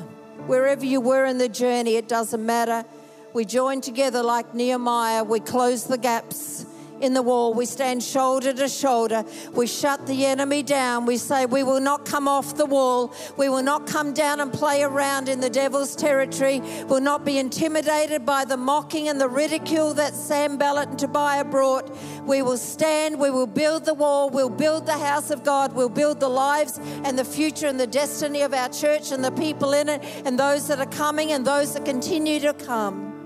Wherever 0.48 0.86
you 0.86 1.02
were 1.02 1.26
in 1.26 1.38
the 1.38 1.50
journey, 1.50 1.96
it 1.96 2.08
doesn't 2.08 2.44
matter. 2.44 2.86
We 3.34 3.46
join 3.46 3.82
together 3.82 4.24
like 4.24 4.54
Nehemiah. 4.54 5.24
We 5.24 5.39
close 5.39 5.86
the 5.86 5.98
gaps 5.98 6.65
in 7.02 7.13
the 7.13 7.22
wall. 7.22 7.54
We 7.54 7.65
stand 7.65 8.04
shoulder 8.04 8.54
to 8.54 8.68
shoulder. 8.68 9.24
We 9.54 9.68
shut 9.68 10.06
the 10.08 10.26
enemy 10.26 10.63
down. 10.63 11.06
We 11.06 11.18
say, 11.18 11.46
We 11.46 11.63
will 11.63 11.80
not 11.80 12.06
come 12.06 12.28
off 12.28 12.56
the 12.56 12.65
wall. 12.65 13.13
We 13.38 13.50
will 13.50 13.63
not 13.63 13.88
come 13.88 14.13
down 14.13 14.39
and 14.39 14.52
play 14.52 14.84
around 14.84 15.30
in 15.30 15.39
the 15.39 15.50
devil's 15.50 15.96
territory. 15.96 16.62
We'll 16.88 17.02
not 17.02 17.26
be 17.26 17.38
intimidated 17.38 18.26
by 18.26 18.46
the 18.46 18.58
mocking 18.58 19.10
and 19.10 19.20
the 19.20 19.30
ridicule 19.30 19.94
that 19.96 20.13
Sanballat 20.13 20.89
and 20.89 21.00
Tobiah 21.00 21.46
brought. 21.46 21.96
We 22.26 22.42
will 22.42 22.58
stand. 22.58 23.20
We 23.20 23.30
will 23.30 23.48
build 23.48 23.86
the 23.86 23.94
wall. 23.94 24.30
We'll 24.30 24.50
build 24.50 24.86
the 24.86 24.98
house 24.98 25.32
of 25.32 25.44
God. 25.44 25.74
We'll 25.74 25.89
build 25.89 26.20
the 26.20 26.30
lives 26.30 26.80
and 27.04 27.18
the 27.18 27.26
future 27.26 27.68
and 27.68 27.80
the 27.80 27.88
destiny 27.88 28.42
of 28.42 28.54
our 28.54 28.70
church 28.70 29.12
and 29.12 29.24
the 29.24 29.32
people 29.32 29.74
in 29.74 29.89
it 29.89 30.04
and 30.26 30.38
those 30.38 30.68
that 30.68 30.80
are 30.80 30.86
coming 30.86 31.32
and 31.32 31.46
those 31.46 31.74
that 31.74 31.86
continue 31.86 32.39
to 32.39 32.54
come. 32.54 33.19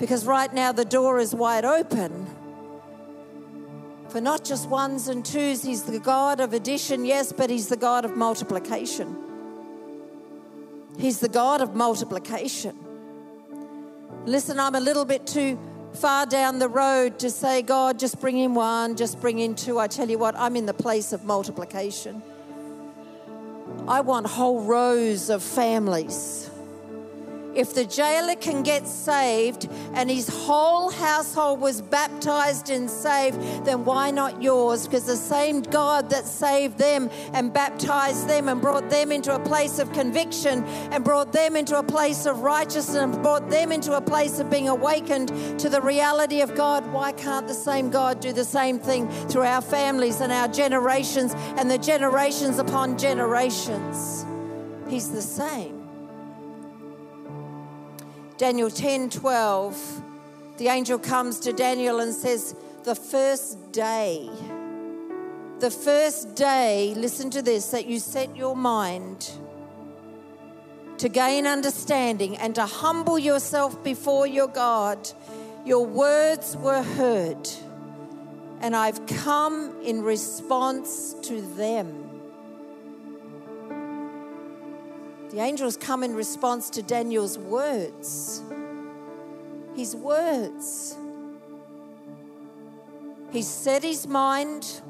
Because 0.00 0.24
right 0.24 0.52
now 0.52 0.72
the 0.72 0.84
door 0.84 1.18
is 1.18 1.34
wide 1.34 1.66
open 1.66 2.26
for 4.08 4.20
not 4.20 4.44
just 4.44 4.68
ones 4.68 5.08
and 5.08 5.24
twos. 5.24 5.62
He's 5.62 5.82
the 5.82 6.00
God 6.00 6.40
of 6.40 6.54
addition, 6.54 7.04
yes, 7.04 7.32
but 7.32 7.50
He's 7.50 7.68
the 7.68 7.76
God 7.76 8.06
of 8.06 8.16
multiplication. 8.16 9.14
He's 10.98 11.20
the 11.20 11.28
God 11.28 11.60
of 11.60 11.74
multiplication. 11.74 12.74
Listen, 14.24 14.58
I'm 14.58 14.74
a 14.74 14.80
little 14.80 15.04
bit 15.04 15.26
too 15.26 15.58
far 15.92 16.24
down 16.24 16.58
the 16.58 16.68
road 16.68 17.18
to 17.18 17.30
say, 17.30 17.60
God, 17.60 17.98
just 17.98 18.20
bring 18.20 18.38
in 18.38 18.54
one, 18.54 18.96
just 18.96 19.20
bring 19.20 19.38
in 19.38 19.54
two. 19.54 19.78
I 19.78 19.86
tell 19.86 20.08
you 20.08 20.18
what, 20.18 20.34
I'm 20.36 20.56
in 20.56 20.64
the 20.64 20.74
place 20.74 21.12
of 21.12 21.24
multiplication. 21.24 22.22
I 23.86 24.00
want 24.00 24.26
whole 24.26 24.62
rows 24.62 25.30
of 25.30 25.42
families 25.42 26.49
if 27.54 27.74
the 27.74 27.84
jailer 27.84 28.36
can 28.36 28.62
get 28.62 28.86
saved 28.86 29.68
and 29.94 30.10
his 30.10 30.28
whole 30.28 30.90
household 30.90 31.60
was 31.60 31.82
baptized 31.82 32.70
and 32.70 32.88
saved, 32.88 33.40
then 33.64 33.84
why 33.84 34.10
not 34.10 34.40
yours? 34.42 34.86
Because 34.86 35.04
the 35.04 35.16
same 35.16 35.62
God 35.62 36.10
that 36.10 36.26
saved 36.26 36.78
them 36.78 37.10
and 37.32 37.52
baptized 37.52 38.28
them 38.28 38.48
and 38.48 38.60
brought 38.60 38.88
them 38.90 39.10
into 39.12 39.34
a 39.34 39.40
place 39.40 39.78
of 39.78 39.92
conviction 39.92 40.64
and 40.92 41.04
brought 41.04 41.32
them 41.32 41.56
into 41.56 41.78
a 41.78 41.82
place 41.82 42.26
of 42.26 42.40
righteousness 42.40 42.96
and 42.96 43.22
brought 43.22 43.50
them 43.50 43.72
into 43.72 43.96
a 43.96 44.00
place 44.00 44.38
of 44.38 44.50
being 44.50 44.68
awakened 44.68 45.28
to 45.58 45.68
the 45.68 45.80
reality 45.80 46.40
of 46.40 46.54
God, 46.54 46.86
why 46.92 47.12
can't 47.12 47.48
the 47.48 47.54
same 47.54 47.90
God 47.90 48.20
do 48.20 48.32
the 48.32 48.44
same 48.44 48.78
thing 48.78 49.08
through 49.28 49.42
our 49.42 49.62
families 49.62 50.20
and 50.20 50.32
our 50.32 50.48
generations 50.48 51.34
and 51.58 51.70
the 51.70 51.78
generations 51.78 52.58
upon 52.58 52.96
generations? 52.96 54.24
He's 54.88 55.10
the 55.10 55.22
same. 55.22 55.79
Daniel 58.40 58.70
10 58.70 59.10
12, 59.10 60.02
the 60.56 60.68
angel 60.68 60.98
comes 60.98 61.40
to 61.40 61.52
Daniel 61.52 62.00
and 62.00 62.14
says, 62.14 62.54
The 62.84 62.94
first 62.94 63.70
day, 63.70 64.30
the 65.58 65.70
first 65.70 66.36
day, 66.36 66.94
listen 66.96 67.28
to 67.32 67.42
this, 67.42 67.70
that 67.72 67.84
you 67.84 67.98
set 67.98 68.34
your 68.34 68.56
mind 68.56 69.30
to 70.96 71.10
gain 71.10 71.46
understanding 71.46 72.38
and 72.38 72.54
to 72.54 72.64
humble 72.64 73.18
yourself 73.18 73.84
before 73.84 74.26
your 74.26 74.48
God, 74.48 75.10
your 75.66 75.84
words 75.84 76.56
were 76.56 76.82
heard, 76.82 77.46
and 78.62 78.74
I've 78.74 79.04
come 79.04 79.82
in 79.82 80.00
response 80.00 81.12
to 81.24 81.42
them. 81.42 82.09
The 85.30 85.38
angels 85.38 85.76
come 85.76 86.02
in 86.02 86.14
response 86.14 86.70
to 86.70 86.82
Daniel's 86.82 87.38
words. 87.38 88.42
His 89.76 89.94
words. 89.94 90.96
He's 93.30 93.46
set 93.46 93.84
his 93.84 94.08
mind, 94.08 94.82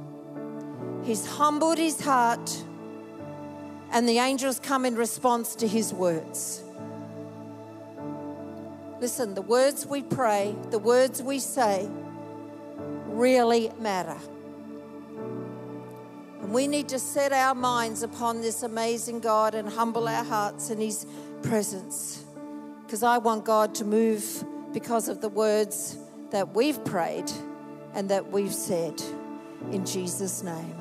he's 1.05 1.27
humbled 1.27 1.77
his 1.77 2.01
heart, 2.01 2.65
and 3.93 4.09
the 4.09 4.17
angels 4.17 4.59
come 4.59 4.87
in 4.87 4.97
response 4.97 5.55
to 5.57 5.69
his 5.69 5.93
words. 5.93 6.63
Listen, 8.99 9.35
the 9.35 9.43
words 9.43 9.85
we 9.85 10.01
pray, 10.01 10.57
the 10.71 10.79
words 10.79 11.23
we 11.23 11.39
say, 11.39 11.87
really 13.09 13.71
matter. 13.79 14.17
And 16.43 16.53
we 16.53 16.67
need 16.67 16.89
to 16.89 16.99
set 16.99 17.33
our 17.33 17.55
minds 17.55 18.03
upon 18.03 18.41
this 18.41 18.63
amazing 18.63 19.21
God 19.21 19.55
and 19.55 19.69
humble 19.69 20.09
our 20.09 20.25
hearts 20.25 20.71
in 20.71 20.81
His 20.81 21.07
presence. 21.43 22.25
Because 22.85 23.03
I 23.03 23.19
want 23.19 23.45
God 23.45 23.75
to 23.77 23.85
move 23.85 24.45
because 24.73 25.09
of 25.09 25.21
the 25.21 25.29
words 25.29 25.97
that 26.31 26.55
we've 26.55 26.83
prayed 26.85 27.31
and 27.95 28.09
that 28.09 28.31
we've 28.31 28.55
said 28.55 29.01
in 29.71 29.85
Jesus' 29.85 30.43
name. 30.43 30.75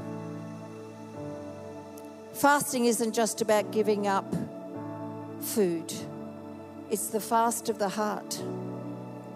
Fasting 2.33 2.85
isn't 2.85 3.13
just 3.13 3.41
about 3.41 3.71
giving 3.71 4.07
up 4.07 4.33
food, 5.41 5.93
it's 6.89 7.07
the 7.07 7.19
fast 7.19 7.69
of 7.69 7.79
the 7.79 7.89
heart 7.89 8.41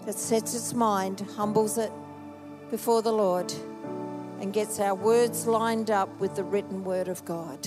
that 0.06 0.14
sets 0.14 0.54
its 0.54 0.72
mind, 0.74 1.26
humbles 1.36 1.78
it 1.78 1.92
before 2.70 3.02
the 3.02 3.12
Lord 3.12 3.52
and 4.44 4.52
gets 4.52 4.78
our 4.78 4.94
words 4.94 5.46
lined 5.46 5.90
up 5.90 6.20
with 6.20 6.36
the 6.36 6.44
written 6.44 6.84
word 6.84 7.08
of 7.08 7.24
God. 7.24 7.66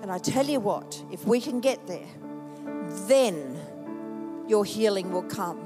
And 0.00 0.10
I 0.10 0.16
tell 0.16 0.46
you 0.46 0.58
what, 0.58 1.02
if 1.12 1.26
we 1.26 1.38
can 1.38 1.60
get 1.60 1.86
there, 1.86 2.08
then 3.06 3.60
your 4.48 4.64
healing 4.64 5.12
will 5.12 5.24
come. 5.24 5.60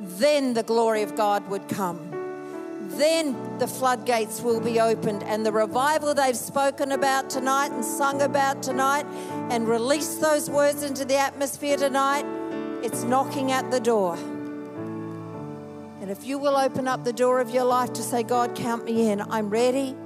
Then 0.00 0.54
the 0.54 0.64
glory 0.64 1.02
of 1.02 1.14
God 1.14 1.48
would 1.50 1.68
come. 1.68 2.10
Then 2.98 3.58
the 3.58 3.68
floodgates 3.68 4.40
will 4.40 4.60
be 4.60 4.80
opened, 4.80 5.22
and 5.22 5.46
the 5.46 5.52
revival 5.52 6.14
they've 6.14 6.36
spoken 6.36 6.90
about 6.90 7.30
tonight 7.30 7.70
and 7.70 7.84
sung 7.84 8.22
about 8.22 8.60
tonight 8.60 9.06
and 9.50 9.68
released 9.68 10.20
those 10.20 10.50
words 10.50 10.82
into 10.82 11.04
the 11.04 11.16
atmosphere 11.16 11.76
tonight, 11.76 12.26
it's 12.82 13.04
knocking 13.04 13.52
at 13.52 13.70
the 13.70 13.78
door. 13.78 14.18
And 16.04 16.10
if 16.10 16.26
you 16.26 16.36
will 16.36 16.58
open 16.58 16.86
up 16.86 17.02
the 17.02 17.14
door 17.14 17.40
of 17.40 17.48
your 17.48 17.64
life 17.64 17.94
to 17.94 18.02
say, 18.02 18.22
God, 18.22 18.54
count 18.54 18.84
me 18.84 19.08
in, 19.08 19.22
I'm 19.22 19.48
ready, 19.48 19.96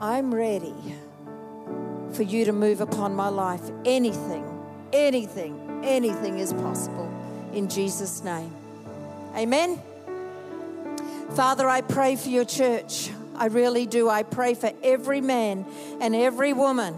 I'm 0.00 0.34
ready 0.34 0.72
for 2.14 2.22
you 2.22 2.46
to 2.46 2.54
move 2.54 2.80
upon 2.80 3.14
my 3.14 3.28
life. 3.28 3.60
Anything, 3.84 4.42
anything, 4.94 5.82
anything 5.84 6.38
is 6.38 6.54
possible 6.54 7.12
in 7.52 7.68
Jesus' 7.68 8.24
name. 8.24 8.50
Amen. 9.36 9.82
Father, 11.36 11.68
I 11.68 11.82
pray 11.82 12.16
for 12.16 12.30
your 12.30 12.46
church. 12.46 13.10
I 13.36 13.48
really 13.48 13.84
do. 13.84 14.08
I 14.08 14.22
pray 14.22 14.54
for 14.54 14.72
every 14.82 15.20
man 15.20 15.66
and 16.00 16.14
every 16.14 16.54
woman. 16.54 16.94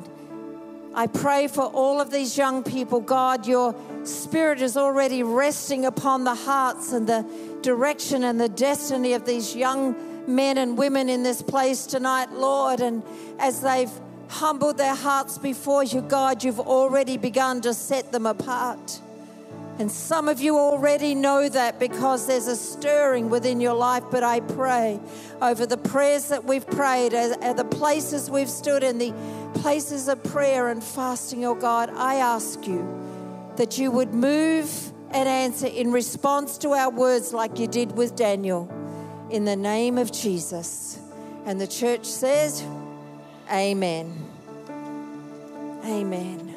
I 0.94 1.08
pray 1.08 1.48
for 1.48 1.64
all 1.64 2.00
of 2.00 2.12
these 2.12 2.38
young 2.38 2.62
people. 2.62 3.00
God, 3.00 3.48
your 3.48 3.74
spirit 4.04 4.62
is 4.62 4.76
already 4.76 5.24
resting 5.24 5.86
upon 5.86 6.22
the 6.22 6.36
hearts 6.36 6.92
and 6.92 7.08
the 7.08 7.26
direction 7.62 8.24
and 8.24 8.40
the 8.40 8.48
destiny 8.48 9.14
of 9.14 9.24
these 9.24 9.54
young 9.56 9.96
men 10.26 10.58
and 10.58 10.76
women 10.76 11.08
in 11.08 11.22
this 11.22 11.42
place 11.42 11.86
tonight, 11.86 12.30
Lord. 12.32 12.80
And 12.80 13.02
as 13.38 13.60
they've 13.60 13.90
humbled 14.28 14.78
their 14.78 14.94
hearts 14.94 15.38
before 15.38 15.84
you, 15.84 16.00
God, 16.00 16.44
you've 16.44 16.60
already 16.60 17.16
begun 17.16 17.60
to 17.62 17.74
set 17.74 18.12
them 18.12 18.26
apart. 18.26 19.00
And 19.78 19.90
some 19.90 20.28
of 20.28 20.40
you 20.40 20.58
already 20.58 21.14
know 21.14 21.48
that 21.48 21.80
because 21.80 22.26
there's 22.26 22.46
a 22.46 22.56
stirring 22.56 23.30
within 23.30 23.60
your 23.60 23.74
life. 23.74 24.04
But 24.10 24.22
I 24.22 24.40
pray 24.40 25.00
over 25.40 25.64
the 25.66 25.78
prayers 25.78 26.28
that 26.28 26.44
we've 26.44 26.66
prayed, 26.66 27.14
at 27.14 27.56
the 27.56 27.64
places 27.64 28.30
we've 28.30 28.50
stood 28.50 28.82
in, 28.84 28.98
the 28.98 29.12
places 29.54 30.08
of 30.08 30.22
prayer 30.24 30.68
and 30.68 30.84
fasting, 30.84 31.44
oh 31.44 31.54
God, 31.54 31.90
I 31.90 32.16
ask 32.16 32.66
you 32.66 32.86
that 33.56 33.78
you 33.78 33.90
would 33.90 34.12
move 34.14 34.91
and 35.12 35.28
answer 35.28 35.66
in 35.66 35.92
response 35.92 36.58
to 36.58 36.70
our 36.70 36.90
words, 36.90 37.32
like 37.32 37.58
you 37.58 37.66
did 37.66 37.96
with 37.96 38.16
Daniel, 38.16 38.70
in 39.30 39.44
the 39.44 39.56
name 39.56 39.98
of 39.98 40.12
Jesus. 40.12 40.98
And 41.44 41.60
the 41.60 41.66
church 41.66 42.04
says, 42.04 42.62
Amen. 43.50 44.14
Amen. 45.84 46.52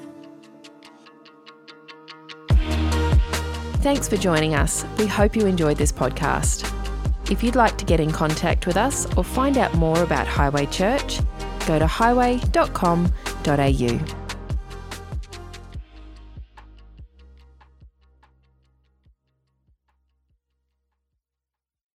Thanks 3.85 4.07
for 4.07 4.17
joining 4.17 4.55
us. 4.55 4.83
We 4.97 5.05
hope 5.05 5.35
you 5.35 5.45
enjoyed 5.45 5.77
this 5.77 5.91
podcast. 5.91 6.71
If 7.29 7.43
you'd 7.43 7.55
like 7.55 7.77
to 7.77 7.85
get 7.85 7.99
in 7.99 8.11
contact 8.11 8.67
with 8.67 8.77
us 8.77 9.05
or 9.15 9.23
find 9.23 9.57
out 9.57 9.73
more 9.75 10.01
about 10.01 10.27
Highway 10.27 10.65
Church, 10.67 11.19
go 11.67 11.79
to 11.79 11.87
highway.com.au. 11.87 14.24